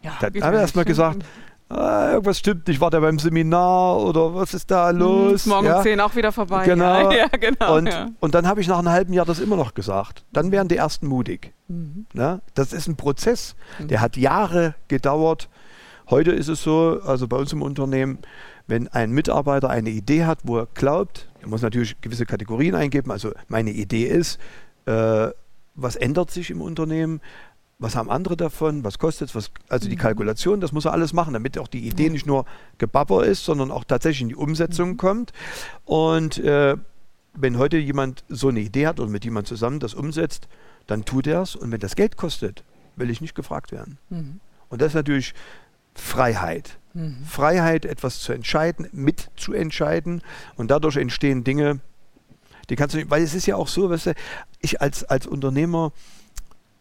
Ja, 0.01 0.17
dann 0.19 0.43
habe 0.43 0.55
ich 0.55 0.61
erstmal 0.61 0.85
gesagt, 0.85 1.23
ah, 1.69 2.11
irgendwas 2.11 2.39
stimmt 2.39 2.67
nicht, 2.67 2.79
war 2.79 2.89
der 2.89 3.01
beim 3.01 3.19
Seminar 3.19 3.99
oder 3.99 4.33
was 4.33 4.53
ist 4.53 4.71
da 4.71 4.89
los? 4.89 5.45
Hm, 5.45 5.49
morgen 5.49 5.67
ja? 5.67 5.77
um 5.77 5.83
10 5.83 5.99
auch 5.99 6.15
wieder 6.15 6.31
vorbei. 6.31 6.65
Genau. 6.65 7.11
Ja, 7.17 7.27
genau. 7.27 7.77
Und, 7.77 7.87
ja. 7.87 8.07
und 8.19 8.35
dann 8.35 8.47
habe 8.47 8.61
ich 8.61 8.67
nach 8.67 8.79
einem 8.79 8.89
halben 8.89 9.13
Jahr 9.13 9.25
das 9.25 9.39
immer 9.39 9.55
noch 9.55 9.73
gesagt. 9.73 10.23
Dann 10.33 10.51
wären 10.51 10.67
die 10.67 10.77
ersten 10.77 11.07
mutig. 11.07 11.53
Mhm. 11.67 12.05
Ne? 12.13 12.41
Das 12.53 12.73
ist 12.73 12.87
ein 12.87 12.95
Prozess, 12.95 13.55
der 13.79 14.01
hat 14.01 14.17
Jahre 14.17 14.75
gedauert. 14.87 15.49
Heute 16.09 16.31
ist 16.31 16.47
es 16.47 16.61
so, 16.61 16.99
also 17.05 17.27
bei 17.27 17.37
uns 17.37 17.51
im 17.53 17.61
Unternehmen, 17.61 18.19
wenn 18.67 18.87
ein 18.89 19.11
Mitarbeiter 19.11 19.69
eine 19.69 19.89
Idee 19.89 20.25
hat, 20.25 20.39
wo 20.43 20.57
er 20.57 20.67
glaubt, 20.73 21.27
er 21.41 21.47
muss 21.47 21.61
natürlich 21.61 21.99
gewisse 22.01 22.25
Kategorien 22.25 22.75
eingeben. 22.75 23.11
Also 23.11 23.31
meine 23.47 23.71
Idee 23.71 24.05
ist, 24.05 24.39
äh, 24.85 25.29
was 25.75 25.95
ändert 25.95 26.31
sich 26.31 26.49
im 26.49 26.61
Unternehmen? 26.61 27.21
Was 27.79 27.95
haben 27.95 28.09
andere 28.09 28.35
davon? 28.35 28.83
Was 28.83 28.97
kostet 28.97 29.33
es? 29.35 29.51
Also 29.69 29.87
die 29.87 29.95
Mhm. 29.95 29.99
Kalkulation, 29.99 30.59
das 30.61 30.71
muss 30.71 30.85
er 30.85 30.93
alles 30.93 31.13
machen, 31.13 31.33
damit 31.33 31.57
auch 31.59 31.67
die 31.67 31.87
Idee 31.87 32.09
nicht 32.09 32.25
nur 32.25 32.45
Gebabber 32.79 33.25
ist, 33.25 33.45
sondern 33.45 33.69
auch 33.69 33.83
tatsächlich 33.83 34.21
in 34.23 34.29
die 34.29 34.35
Umsetzung 34.35 34.91
Mhm. 34.91 34.97
kommt. 34.97 35.33
Und 35.85 36.39
äh, 36.39 36.75
wenn 37.33 37.57
heute 37.59 37.77
jemand 37.77 38.23
so 38.29 38.47
eine 38.49 38.61
Idee 38.61 38.87
hat 38.87 38.99
oder 38.99 39.11
mit 39.11 39.25
jemand 39.25 39.47
zusammen 39.47 39.79
das 39.79 39.93
umsetzt, 39.93 40.47
dann 40.87 41.05
tut 41.05 41.27
er 41.27 41.43
es. 41.43 41.55
Und 41.55 41.71
wenn 41.71 41.79
das 41.79 41.95
Geld 41.95 42.17
kostet, 42.17 42.63
will 42.95 43.11
ich 43.11 43.21
nicht 43.21 43.35
gefragt 43.35 43.71
werden. 43.71 43.99
Mhm. 44.09 44.39
Und 44.69 44.81
das 44.81 44.89
ist 44.89 44.95
natürlich 44.95 45.35
Freiheit. 45.93 46.79
Mhm. 46.95 47.23
Freiheit, 47.25 47.85
etwas 47.85 48.21
zu 48.21 48.33
entscheiden, 48.33 48.87
mitzuentscheiden. 48.91 50.23
Und 50.55 50.71
dadurch 50.71 50.97
entstehen 50.97 51.43
Dinge, 51.43 51.79
die 52.71 52.75
kannst 52.75 52.95
du 52.95 52.97
nicht, 52.97 53.11
weil 53.11 53.21
es 53.21 53.35
ist 53.35 53.45
ja 53.45 53.55
auch 53.55 53.67
so, 53.67 53.87
weißt 53.91 54.07
du, 54.07 54.13
ich 54.61 54.81
als, 54.81 55.03
als 55.03 55.27
Unternehmer 55.27 55.91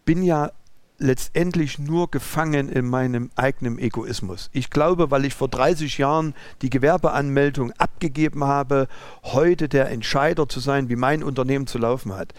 bin 0.06 0.22
ja 0.22 0.52
letztendlich 0.98 1.78
nur 1.78 2.10
gefangen 2.10 2.68
in 2.68 2.88
meinem 2.88 3.30
eigenen 3.36 3.78
Egoismus. 3.78 4.50
Ich 4.52 4.70
glaube, 4.70 5.10
weil 5.10 5.24
ich 5.24 5.34
vor 5.34 5.48
30 5.48 5.98
Jahren 5.98 6.34
die 6.62 6.70
Gewerbeanmeldung 6.70 7.72
abgegeben 7.72 8.44
habe, 8.44 8.88
heute 9.22 9.68
der 9.68 9.90
Entscheider 9.90 10.48
zu 10.48 10.60
sein, 10.60 10.88
wie 10.88 10.96
mein 10.96 11.22
Unternehmen 11.22 11.66
zu 11.66 11.78
laufen 11.78 12.14
hat. 12.14 12.32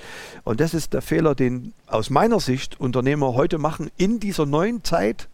Und 0.43 0.59
das 0.59 0.73
ist 0.73 0.93
der 0.93 1.01
Fehler, 1.01 1.35
den 1.35 1.73
aus 1.85 2.09
meiner 2.09 2.39
Sicht 2.39 2.79
Unternehmer 2.79 3.33
heute 3.33 3.57
machen 3.57 3.91
in 3.97 4.19
dieser 4.19 4.45
neuen 4.45 4.83
Zeit. 4.83 5.29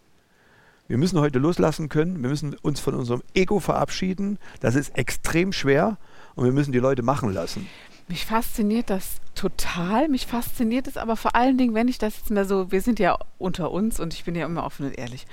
Wir 0.87 0.97
müssen 0.97 1.19
heute 1.19 1.39
loslassen 1.39 1.87
können, 1.87 2.21
wir 2.21 2.29
müssen 2.29 2.55
uns 2.55 2.79
von 2.81 2.93
unserem 2.93 3.23
Ego 3.33 3.59
verabschieden. 3.59 4.37
Das 4.59 4.75
ist 4.75 4.97
extrem 4.97 5.53
schwer 5.53 5.97
und 6.35 6.43
wir 6.45 6.51
müssen 6.51 6.73
die 6.73 6.79
Leute 6.79 7.03
machen 7.03 7.33
lassen. 7.33 7.67
Mich 8.09 8.25
fasziniert 8.25 8.89
das 8.89 9.15
total. 9.43 10.07
Mich 10.07 10.25
fasziniert 10.25 10.87
es 10.87 10.95
aber 10.95 11.17
vor 11.17 11.35
allen 11.35 11.57
Dingen, 11.57 11.73
wenn 11.73 11.89
ich 11.89 11.97
das 11.97 12.17
jetzt 12.17 12.29
mal 12.31 12.45
so, 12.45 12.71
wir 12.71 12.81
sind 12.81 12.97
ja 12.99 13.17
unter 13.37 13.71
uns 13.71 13.99
und 13.99 14.13
ich 14.13 14.23
bin 14.23 14.35
ja 14.35 14.45
immer 14.45 14.63
offen 14.65 14.85
und 14.85 14.97
ehrlich. 14.97 15.25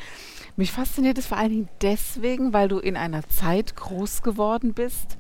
Mich 0.57 0.73
fasziniert 0.73 1.17
es 1.17 1.27
vor 1.27 1.39
allen 1.39 1.51
Dingen 1.51 1.69
deswegen, 1.81 2.53
weil 2.53 2.69
du 2.69 2.79
in 2.79 2.97
einer 2.97 3.27
Zeit 3.29 3.77
groß 3.77 4.23
geworden 4.23 4.75
bist. 4.75 5.17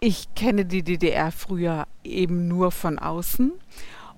Ich 0.00 0.34
kenne 0.34 0.64
die 0.64 0.82
DDR 0.82 1.30
früher 1.30 1.86
eben 2.02 2.48
nur 2.48 2.72
von 2.72 2.98
außen. 2.98 3.52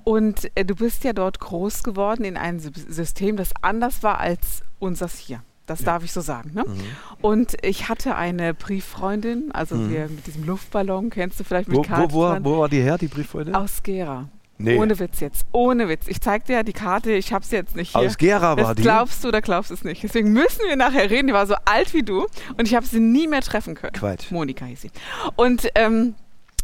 Und 0.04 0.50
äh, 0.54 0.64
du 0.64 0.74
bist 0.74 1.04
ja 1.04 1.12
dort 1.12 1.38
groß 1.40 1.82
geworden 1.82 2.24
in 2.24 2.36
einem 2.36 2.58
Sy- 2.60 2.72
System, 2.88 3.36
das 3.36 3.50
anders 3.60 4.02
war 4.02 4.18
als 4.20 4.62
unseres 4.78 5.18
hier. 5.18 5.42
Das 5.66 5.82
darf 5.82 6.04
ich 6.04 6.12
so 6.12 6.20
sagen. 6.20 6.52
Ne? 6.54 6.64
Mhm. 6.66 6.80
Und 7.20 7.56
ich 7.62 7.88
hatte 7.88 8.14
eine 8.14 8.54
Brieffreundin, 8.54 9.50
also 9.52 9.90
wir 9.90 10.08
mit 10.08 10.26
diesem 10.26 10.44
Luftballon, 10.44 11.10
kennst 11.10 11.40
du 11.40 11.44
vielleicht 11.44 11.68
mit 11.68 11.76
Wo, 11.78 11.82
wo, 11.82 11.86
Karte 11.86 12.12
wo, 12.14 12.22
dran? 12.24 12.44
wo 12.44 12.58
war 12.58 12.68
die 12.68 12.80
her, 12.80 12.98
die 12.98 13.08
Brieffreundin? 13.08 13.54
Aus 13.54 13.82
Gera. 13.82 14.28
Nee. 14.58 14.78
Ohne 14.78 14.98
Witz 14.98 15.20
jetzt. 15.20 15.44
Ohne 15.52 15.88
Witz. 15.88 16.06
Ich 16.08 16.20
zeig 16.22 16.46
dir 16.46 16.54
ja 16.54 16.62
die 16.62 16.72
Karte, 16.72 17.12
ich 17.12 17.32
hab's 17.32 17.50
jetzt 17.50 17.76
nicht 17.76 17.92
hier. 17.94 18.06
Aus 18.06 18.16
Gera 18.16 18.56
war 18.56 18.56
das 18.56 18.74
die. 18.76 18.82
glaubst 18.82 19.22
du 19.22 19.28
oder 19.28 19.42
glaubst 19.42 19.70
du 19.70 19.74
es 19.74 19.84
nicht. 19.84 20.02
Deswegen 20.02 20.32
müssen 20.32 20.60
wir 20.66 20.76
nachher 20.76 21.10
reden. 21.10 21.26
Die 21.26 21.34
war 21.34 21.46
so 21.46 21.56
alt 21.66 21.92
wie 21.92 22.02
du 22.02 22.26
und 22.56 22.66
ich 22.66 22.74
habe 22.74 22.86
sie 22.86 23.00
nie 23.00 23.26
mehr 23.26 23.42
treffen 23.42 23.74
können. 23.74 23.92
Quatsch. 23.92 24.30
Monika 24.30 24.64
hieß 24.64 24.80
sie. 24.82 24.90
Und 25.34 25.68
ähm, 25.74 26.14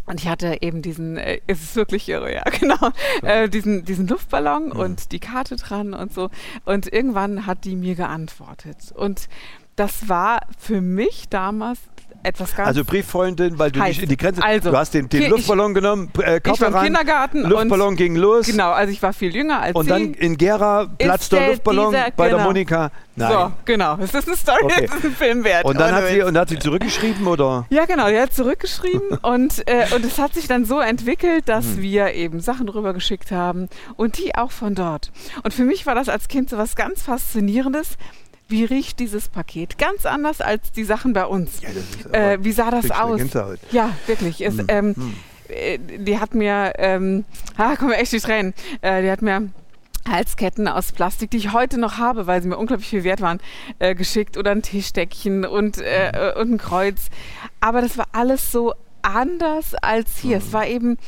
und 0.06 0.20
ich 0.20 0.28
hatte 0.28 0.58
eben 0.60 0.82
diesen, 0.82 1.16
äh, 1.16 1.40
es 1.46 1.62
ist 1.62 1.76
wirklich 1.76 2.08
irre, 2.08 2.32
ja, 2.34 2.42
genau, 2.60 2.90
äh, 3.22 3.48
diesen, 3.48 3.84
diesen 3.84 4.06
Luftballon 4.08 4.66
Mhm. 4.66 4.72
und 4.72 5.12
die 5.12 5.20
Karte 5.20 5.56
dran 5.56 5.94
und 5.94 6.12
so. 6.12 6.30
Und 6.64 6.92
irgendwann 6.92 7.46
hat 7.46 7.64
die 7.64 7.76
mir 7.76 7.94
geantwortet. 7.94 8.92
Und 8.94 9.28
das 9.76 10.08
war 10.08 10.40
für 10.58 10.80
mich 10.80 11.28
damals 11.30 11.80
etwas 12.22 12.54
ganz 12.56 12.68
Also 12.68 12.84
Brieffreundin, 12.84 13.58
weil 13.58 13.70
du 13.70 13.80
Heiß. 13.80 13.88
nicht 13.90 14.02
in 14.02 14.08
die 14.08 14.16
Grenze. 14.16 14.42
Also, 14.42 14.70
du 14.70 14.76
hast 14.76 14.94
den, 14.94 15.08
den 15.08 15.22
ich- 15.22 15.28
Luftballon 15.28 15.74
genommen, 15.74 16.10
äh, 16.18 16.36
ich 16.36 16.42
Karte 16.42 16.72
war 16.72 16.80
im 16.80 16.84
Kindergarten 16.86 17.42
Luftballon 17.42 17.88
und 17.88 17.96
ging 17.96 18.16
los. 18.16 18.46
genau, 18.46 18.70
also 18.70 18.92
ich 18.92 19.02
war 19.02 19.12
viel 19.12 19.34
jünger 19.34 19.60
als 19.60 19.74
Und 19.74 19.84
sie. 19.84 19.90
dann 19.90 20.14
in 20.14 20.36
Gera 20.38 20.86
platzt 20.98 21.32
der 21.32 21.40
der- 21.40 21.48
Luftballon 21.50 21.90
dieser- 21.92 22.10
bei 22.16 22.28
der 22.28 22.36
genau. 22.38 22.48
Monika. 22.48 22.90
Nein. 23.14 23.30
So, 23.30 23.52
genau. 23.66 23.98
Es 24.00 24.14
ist 24.14 24.26
eine 24.26 24.36
Story, 24.38 24.58
Okay. 24.64 24.84
es 24.88 24.94
ist 24.94 25.04
ein 25.04 25.12
Film 25.12 25.44
wert. 25.44 25.66
Und 25.66 25.78
dann 25.78 25.94
hat 25.94 26.06
sie 26.08 26.22
und 26.22 26.38
hat 26.38 26.48
sie 26.48 26.58
zurückgeschrieben 26.58 27.26
oder? 27.26 27.66
Ja, 27.68 27.84
genau, 27.84 28.08
die 28.08 28.18
hat 28.18 28.32
zurückgeschrieben 28.32 29.18
und, 29.22 29.68
äh, 29.68 29.84
und 29.94 30.02
es 30.04 30.18
hat 30.18 30.32
sich 30.32 30.46
dann 30.48 30.64
so 30.64 30.80
entwickelt, 30.80 31.46
dass 31.46 31.64
Hm. 31.66 31.82
wir 31.82 32.14
eben 32.14 32.40
Sachen 32.40 32.70
rübergeschickt 32.70 33.30
haben 33.30 33.68
und 33.96 34.16
die 34.16 34.34
auch 34.34 34.50
von 34.50 34.74
dort. 34.74 35.10
Und 35.42 35.52
für 35.52 35.64
mich 35.64 35.84
war 35.84 35.94
das 35.94 36.08
als 36.08 36.28
Kind 36.28 36.48
so 36.48 36.56
was 36.56 36.74
ganz 36.74 37.02
Faszinierendes. 37.02 37.96
Wie 38.52 38.64
riecht 38.64 39.00
dieses 39.00 39.28
Paket? 39.28 39.78
Ganz 39.78 40.04
anders 40.06 40.40
als 40.42 40.72
die 40.72 40.84
Sachen 40.84 41.14
bei 41.14 41.24
uns. 41.24 41.60
Ja, 41.62 41.70
Äh, 42.12 42.44
wie 42.44 42.52
sah 42.52 42.70
das 42.70 42.90
aus? 42.90 43.18
Ja, 43.70 43.90
wirklich. 44.06 44.44
Es, 44.44 44.58
Hm, 44.58 44.66
ähm, 44.68 44.94
hm. 44.94 45.14
äh, 45.48 45.78
die 45.78 46.18
hat 46.20 46.34
mir, 46.34 46.74
ähm, 46.76 47.24
ah, 47.56 47.76
kommen 47.76 47.92
echt 47.92 48.12
die 48.12 48.20
Tränen. 48.20 48.52
Äh, 48.82 49.02
die 49.02 49.10
hat 49.10 49.22
mir 49.22 49.48
Halsketten 50.06 50.68
aus 50.68 50.92
Plastik, 50.92 51.30
die 51.30 51.38
ich 51.38 51.52
heute 51.52 51.78
noch 51.78 51.96
habe, 51.96 52.26
weil 52.26 52.42
sie 52.42 52.48
mir 52.48 52.58
unglaublich 52.58 52.88
viel 52.88 53.04
wert 53.04 53.20
waren, 53.22 53.40
äh, 53.78 53.94
geschickt 53.94 54.36
oder 54.36 54.50
ein 54.50 54.62
Tischdeckchen 54.62 55.44
und, 55.46 55.78
äh, 55.78 56.32
und 56.36 56.52
ein 56.52 56.58
Kreuz. 56.58 57.08
Aber 57.60 57.80
das 57.80 57.96
war 57.96 58.06
alles 58.12 58.52
so 58.52 58.74
anders 59.00 59.74
als 59.76 60.18
hier. 60.18 60.38
Es 60.38 60.52
war 60.52 60.66
eben, 60.66 60.98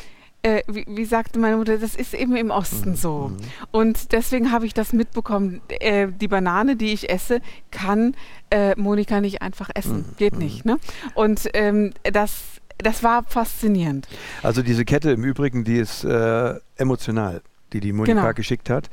äh, 0.44 0.62
wie, 0.68 0.84
wie 0.86 1.04
sagte 1.06 1.38
meine 1.38 1.56
Mutter, 1.56 1.78
das 1.78 1.94
ist 1.94 2.12
eben 2.12 2.36
im 2.36 2.50
Osten 2.50 2.96
so. 2.96 3.32
Und 3.70 4.12
deswegen 4.12 4.52
habe 4.52 4.66
ich 4.66 4.74
das 4.74 4.92
mitbekommen. 4.92 5.62
Äh, 5.68 6.08
die 6.08 6.28
Banane, 6.28 6.76
die 6.76 6.92
ich 6.92 7.08
esse, 7.08 7.40
kann 7.70 8.14
äh, 8.50 8.78
Monika 8.78 9.20
nicht 9.22 9.40
einfach 9.40 9.70
essen. 9.74 10.04
Geht 10.18 10.38
nicht. 10.38 10.66
Ne? 10.66 10.78
Und 11.14 11.48
ähm, 11.54 11.92
das, 12.04 12.60
das 12.76 13.02
war 13.02 13.24
faszinierend. 13.24 14.06
Also 14.42 14.62
diese 14.62 14.84
Kette 14.84 15.10
im 15.12 15.24
Übrigen, 15.24 15.64
die 15.64 15.78
ist 15.78 16.04
äh, 16.04 16.54
emotional, 16.76 17.40
die 17.72 17.80
die 17.80 17.92
Monika 17.94 18.20
Genau. 18.20 18.34
geschickt 18.34 18.68
hat. 18.68 18.90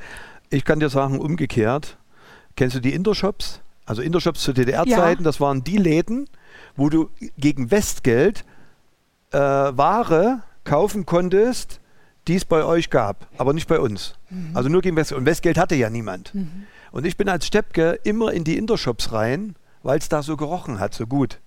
Ich 0.49 0.63
kann 0.63 0.79
dir 0.79 0.89
sagen, 0.89 1.19
umgekehrt, 1.19 1.97
kennst 2.55 2.77
du 2.77 2.79
die 2.79 2.93
Intershops? 2.93 3.59
Also 3.85 4.01
Intershops 4.01 4.41
zu 4.41 4.53
DDR-Zeiten, 4.53 5.23
das 5.25 5.41
waren 5.41 5.65
die 5.65 5.77
Läden, 5.77 6.29
wo 6.77 6.87
du 6.87 7.09
gegen 7.37 7.71
Westgeld 7.71 8.45
äh, 9.31 9.37
Ware 9.37 10.43
kaufen 10.63 11.05
konntest, 11.05 11.79
die 12.27 12.35
es 12.35 12.45
bei 12.45 12.63
euch 12.63 12.89
gab, 12.89 13.27
aber 13.37 13.53
nicht 13.53 13.67
bei 13.67 13.79
uns. 13.79 14.15
Also 14.53 14.69
nur 14.69 14.81
gegen 14.81 14.95
Westgeld. 14.95 15.19
Und 15.19 15.25
Westgeld 15.25 15.57
hatte 15.57 15.75
ja 15.75 15.89
niemand. 15.89 16.33
Und 16.91 17.05
ich 17.05 17.17
bin 17.17 17.29
als 17.29 17.47
Steppke 17.47 17.99
immer 18.03 18.31
in 18.31 18.43
die 18.43 18.57
Intershops 18.57 19.11
rein, 19.11 19.55
weil 19.83 19.97
es 19.97 20.09
da 20.09 20.21
so 20.21 20.37
gerochen 20.37 20.79
hat, 20.79 20.93
so 20.93 21.07
gut. 21.07 21.39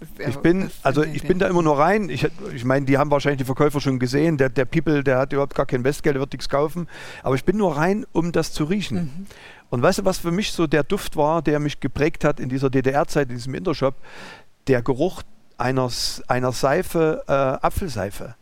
Ist 0.00 0.16
sehr 0.16 0.28
Ich 0.28 0.36
bin, 0.38 0.70
also 0.82 1.02
ich 1.02 1.26
bin 1.26 1.38
da 1.38 1.46
immer 1.48 1.62
nur 1.62 1.78
rein. 1.78 2.08
Ich, 2.08 2.26
ich 2.54 2.64
meine, 2.64 2.86
die 2.86 2.98
haben 2.98 3.10
wahrscheinlich 3.10 3.38
die 3.38 3.44
Verkäufer 3.44 3.80
schon 3.80 3.98
gesehen. 3.98 4.38
Der, 4.38 4.48
der 4.48 4.64
People, 4.64 5.04
der 5.04 5.18
hat 5.18 5.32
überhaupt 5.32 5.54
gar 5.54 5.66
kein 5.66 5.84
Westgeld, 5.84 6.14
der 6.14 6.20
wird 6.20 6.32
nichts 6.32 6.48
kaufen. 6.48 6.88
Aber 7.22 7.34
ich 7.34 7.44
bin 7.44 7.56
nur 7.56 7.76
rein, 7.76 8.06
um 8.12 8.32
das 8.32 8.52
zu 8.52 8.64
riechen. 8.64 8.96
Mhm. 8.96 9.26
Und 9.70 9.82
weißt 9.82 10.00
du, 10.00 10.04
was 10.04 10.18
für 10.18 10.30
mich 10.30 10.52
so 10.52 10.66
der 10.66 10.84
Duft 10.84 11.16
war, 11.16 11.42
der 11.42 11.58
mich 11.58 11.80
geprägt 11.80 12.24
hat 12.24 12.40
in 12.40 12.48
dieser 12.48 12.70
DDR-Zeit, 12.70 13.28
in 13.28 13.36
diesem 13.36 13.54
Intershop? 13.54 13.96
Der 14.68 14.82
Geruch 14.82 15.22
einer, 15.58 15.90
einer 16.28 16.52
Seife, 16.52 17.24
äh, 17.26 17.32
Apfelseife. 17.32 18.34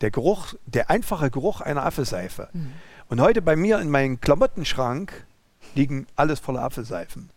Der 0.00 0.10
Geruch, 0.10 0.54
der 0.66 0.88
einfache 0.90 1.30
Geruch 1.30 1.60
einer 1.60 1.84
Apfelseife. 1.84 2.48
Mhm. 2.52 2.72
Und 3.08 3.20
heute 3.20 3.42
bei 3.42 3.56
mir 3.56 3.78
in 3.80 3.90
meinem 3.90 4.20
Klamottenschrank 4.20 5.26
liegen 5.74 6.06
alles 6.16 6.40
voller 6.40 6.62
Apfelseifen. 6.62 7.30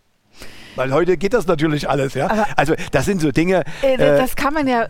Weil 0.75 0.91
heute 0.93 1.17
geht 1.17 1.33
das 1.33 1.45
natürlich 1.45 1.89
alles, 1.89 2.13
ja. 2.13 2.29
Aber- 2.29 2.47
also 2.55 2.73
das 2.91 3.05
sind 3.05 3.21
so 3.21 3.31
Dinge. 3.31 3.63
Äh, 3.81 3.95
äh, 3.95 4.17
das 4.17 4.35
kann 4.35 4.53
man 4.53 4.67
ja, 4.67 4.87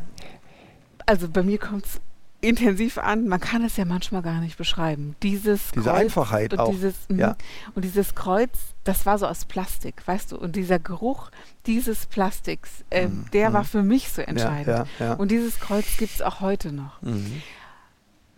also 1.06 1.28
bei 1.30 1.44
mir 1.44 1.58
kommt 1.58 1.86
es 1.86 2.00
intensiv 2.44 2.98
an. 2.98 3.28
Man 3.28 3.40
kann 3.40 3.64
es 3.64 3.78
ja 3.78 3.86
manchmal 3.86 4.22
gar 4.22 4.40
nicht 4.42 4.58
beschreiben. 4.58 5.16
Dieses 5.24 5.72
Diese 5.72 5.90
Kreuz 5.90 6.02
Einfachheit 6.02 6.54
und 6.54 6.60
auch, 6.60 6.70
Dieses, 6.70 6.96
mhm. 7.08 7.20
ja. 7.20 7.36
Und 7.74 7.86
dieses 7.86 8.16
Kreuz, 8.16 8.52
das 8.84 9.06
war 9.06 9.18
so 9.18 9.28
aus 9.28 9.46
Plastik, 9.46 10.06
weißt 10.06 10.34
du. 10.34 10.38
Und 10.38 10.56
dieser 10.56 10.80
Geruch 10.80 11.32
dieses 11.66 12.06
Plastiks, 12.06 12.84
äh, 12.90 13.08
der 13.32 13.54
war 13.54 13.64
für 13.64 13.84
mich 13.84 14.10
so 14.10 14.22
entscheidend. 14.22 14.80
Mhm. 14.80 14.86
ja, 15.00 15.06
ja. 15.06 15.14
Und 15.14 15.32
dieses 15.32 15.60
Kreuz 15.60 15.86
gibt 15.98 16.14
es 16.16 16.22
auch 16.22 16.42
heute 16.42 16.72
noch. 16.74 17.02
Mhm. 17.02 17.42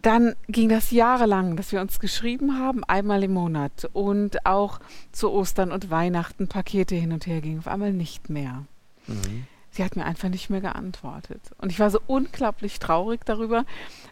Dann 0.04 0.36
ging 0.48 0.70
das 0.70 0.91
jahrelang, 0.91 1.58
dass 1.58 1.72
wir 1.72 1.82
uns 1.82 2.00
geschrieben 2.00 2.60
haben, 2.60 2.84
einmal 2.84 3.24
im 3.24 3.34
Monat 3.34 3.89
und 3.91 4.46
auch 4.46 4.80
zu 5.12 5.32
Ostern 5.32 5.72
und 5.72 5.89
Weihnachten 5.89 6.48
Pakete 6.48 6.94
hin 6.94 7.12
und 7.12 7.26
her 7.26 7.41
gingen. 7.41 7.58
Auf 7.58 7.68
einmal 7.68 7.91
nicht 7.91 8.30
mehr. 8.30 8.65
Mhm. 9.08 9.48
Sie 9.76 9.84
hat 9.84 9.96
mir 9.96 10.06
einfach 10.06 10.30
nicht 10.30 10.50
mehr 10.50 10.62
geantwortet. 10.62 11.42
Und 11.58 11.72
ich 11.72 11.80
war 11.80 11.90
so 11.90 12.00
unglaublich 12.08 12.80
traurig 12.80 13.26
darüber, 13.26 13.66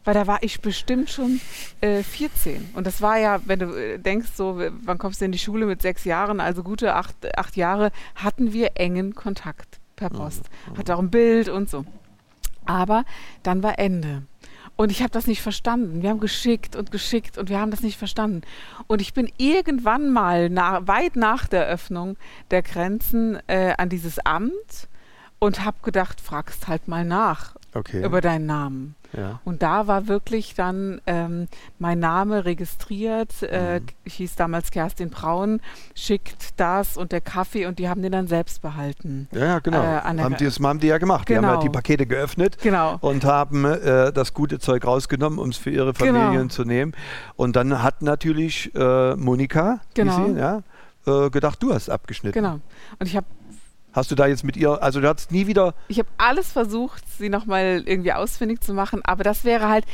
weil 0.04 0.14
da 0.14 0.28
war 0.28 0.44
ich 0.44 0.62
bestimmt 0.62 1.10
schon 1.10 1.40
äh, 1.82 2.04
14. 2.04 2.72
Und 2.74 2.86
das 2.86 3.02
war 3.02 3.18
ja, 3.18 3.42
wenn 3.46 3.60
du 3.60 3.74
äh, 3.74 3.98
denkst, 3.98 4.32
so, 4.36 4.62
wann 4.84 4.98
kommst 4.98 5.22
du 5.22 5.26
in 5.26 5.32
die 5.32 5.40
Schule 5.40 5.66
mit 5.66 5.82
sechs 5.82 6.04
Jahren, 6.04 6.40
also 6.40 6.64
gute 6.64 6.96
acht, 6.96 7.16
acht 7.38 7.56
Jahre, 7.56 7.92
hatten 8.16 8.52
wir 8.52 8.72
engen 8.76 9.16
Kontakt 9.16 9.80
per 9.96 10.10
Post. 10.10 10.50
Hatte 10.78 10.96
auch 10.96 11.00
ein 11.00 11.12
Bild 11.12 11.48
und 11.48 11.70
so. 11.70 11.86
Aber 12.66 13.06
dann 13.44 13.64
war 13.64 13.80
Ende. 13.80 14.24
Und 14.76 14.92
ich 14.92 15.02
habe 15.02 15.12
das 15.12 15.28
nicht 15.28 15.42
verstanden. 15.42 16.02
Wir 16.02 16.10
haben 16.10 16.20
geschickt 16.20 16.76
und 16.76 16.92
geschickt 16.92 17.38
und 17.38 17.50
wir 17.50 17.60
haben 17.60 17.72
das 17.72 17.82
nicht 17.82 17.98
verstanden. 17.98 18.42
Und 18.88 19.02
ich 19.02 19.14
bin 19.14 19.32
irgendwann 19.38 20.12
mal 20.12 20.50
nach, 20.50 20.88
weit 20.88 21.16
nach 21.16 21.48
der 21.48 21.68
Öffnung 21.68 22.18
der 22.50 22.64
Grenzen 22.64 23.38
äh, 23.48 23.76
an 23.78 23.90
dieses 23.90 24.20
Amt 24.20 24.90
und 25.44 25.66
habe 25.66 25.78
gedacht, 25.84 26.22
fragst 26.22 26.68
halt 26.68 26.88
mal 26.88 27.04
nach 27.06 27.56
Okay. 27.76 28.06
über 28.06 28.22
deinen 28.22 28.46
Namen. 28.46 28.96
ja. 29.14 29.40
Und 29.46 29.64
da 29.64 29.88
war 29.88 30.08
wirklich 30.08 30.54
dann 30.54 31.02
ähm, 31.08 31.48
mein 31.80 31.98
Name 32.00 32.46
registriert. 32.46 33.42
Äh, 33.44 33.80
Mhm. 33.80 33.86
Ich 34.06 34.14
hieß 34.16 34.36
damals 34.36 34.70
Kerstin 34.70 35.10
Braun, 35.10 35.60
schickt 35.96 36.60
das 36.60 36.98
und 36.98 37.12
der 37.12 37.20
Kaffee 37.22 37.66
und 37.66 37.80
die 37.80 37.90
haben 37.90 38.02
den 38.04 38.12
dann 38.12 38.28
selbst 38.28 38.62
behalten. 38.62 39.28
ja, 39.32 39.46
ja, 39.46 39.60
genau. 39.60 39.82
Äh, 39.82 40.02
haben 40.02 40.38
die, 40.38 40.46
das 40.46 40.60
haben 40.60 40.80
die 40.80 40.88
ja 40.88 40.98
gemacht. 41.00 41.28
Die 41.30 41.36
haben 41.36 41.44
ja 41.46 41.52
Genau. 41.52 41.62
die 41.64 41.70
Pakete 41.70 42.06
geöffnet. 42.06 42.58
Genau. 42.62 42.98
und 43.02 43.26
haben 43.26 43.66
äh, 43.66 44.14
das 44.14 44.34
gute 44.36 44.60
Zeug 44.60 44.86
rausgenommen, 44.86 45.40
um 45.40 45.50
es 45.50 45.58
für 45.58 45.72
ihre 45.72 45.94
Familien 45.96 46.32
Genau. 46.34 46.48
zu 46.50 46.64
nehmen. 46.64 46.94
Und 47.36 47.56
dann 47.56 47.82
hat 47.82 48.02
natürlich 48.04 48.74
äh, 48.76 49.16
Monika, 49.16 49.80
Genau. 49.96 50.28
sie, 50.28 50.40
ja, 50.40 50.62
äh, 51.08 51.30
gedacht, 51.32 51.62
du 51.64 51.74
hast 51.74 51.90
abgeschnitten. 51.90 52.40
Genau. 52.40 52.60
Und 53.00 53.08
ich 53.08 53.16
habe 53.18 53.26
Hast 53.94 54.10
du 54.10 54.16
da 54.16 54.26
jetzt 54.26 54.44
mit 54.44 54.58
ihr, 54.58 54.82
also 54.82 55.00
du 55.00 55.08
hast 55.08 55.32
nie 55.32 55.46
wieder, 55.46 55.76
ich 55.88 56.00
hab 56.00 56.08
alles 56.18 56.52
versucht, 56.52 57.04
sie 57.20 57.30
nochmal 57.30 57.84
irgendwie 57.86 58.12
ausfindig 58.12 58.62
zu 58.62 58.74
machen, 58.74 59.02
aber 59.06 59.24
das 59.24 59.46
wäre 59.46 59.70
halt, 59.70 59.86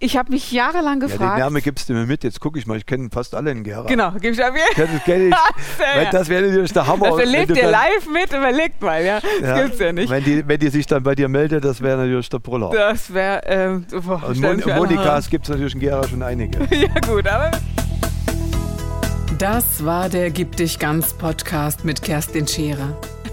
ich 0.00 0.16
habe 0.16 0.32
mich 0.32 0.50
jahrelang 0.50 1.00
ja, 1.00 1.06
den 1.06 1.08
gefragt. 1.18 1.38
Namen 1.38 1.62
gibst 1.62 1.88
du 1.88 1.92
mir 1.92 2.06
mit, 2.06 2.24
jetzt 2.24 2.40
gucke 2.40 2.58
ich 2.58 2.66
mal, 2.66 2.76
ich 2.76 2.86
kenne 2.86 3.08
fast 3.12 3.36
alle 3.36 3.52
in 3.52 3.62
Gera. 3.62 3.84
genau, 3.86 4.10
gebe 4.12 4.30
ich 4.30 4.44
ab 4.44 4.52
Das, 4.76 4.88
kenn 5.04 5.28
ich, 5.28 5.34
weil 5.78 6.04
Das 6.06 6.10
das 6.10 6.28
wäre 6.28 6.46
natürlich 6.48 6.72
der 6.72 6.86
Hammer. 6.88 7.16
wenn 7.16 7.20
erlebt 7.20 7.56
ihr 7.56 7.70
live 7.70 8.08
mit, 8.12 8.32
überlegt 8.32 8.82
mal, 8.82 9.04
ja. 9.04 9.20
Das 9.20 9.48
Ja, 9.48 9.62
gibt's 9.62 9.78
ja 9.78 9.92
nicht. 9.92 10.10
Wenn 10.10 10.24
die, 10.24 10.48
wenn 10.48 10.58
die 10.58 10.68
sich 10.68 10.86
dann 10.88 11.04
bei 11.04 11.14
dir 11.14 11.28
meldet, 11.28 11.64
das 11.64 11.80
wäre 11.80 11.98
natürlich 11.98 12.28
der 12.28 12.40
Brüller. 12.40 12.70
Das 12.70 13.14
wäre, 13.14 13.42
ähm, 13.46 13.86
boah, 14.04 14.24
Und 14.28 14.40
Mon 14.40 14.60
Monikas 14.76 15.30
gibt 15.30 15.44
es 15.44 15.50
natürlich 15.50 15.74
in 15.74 15.80
Gera 15.80 16.06
schon 16.08 16.22
einige. 16.22 16.58
Ja 16.76 16.88
gut, 17.06 17.26
aber 17.28 17.52
Das 19.38 19.84
war 19.84 20.08
der 20.08 20.30
Gib 20.30 20.56
dich 20.56 20.78
ganz 20.80 21.14
Podcast 21.14 21.84
mit 21.84 22.02
Kerstin 22.02 22.48
Scherer. 22.48 22.96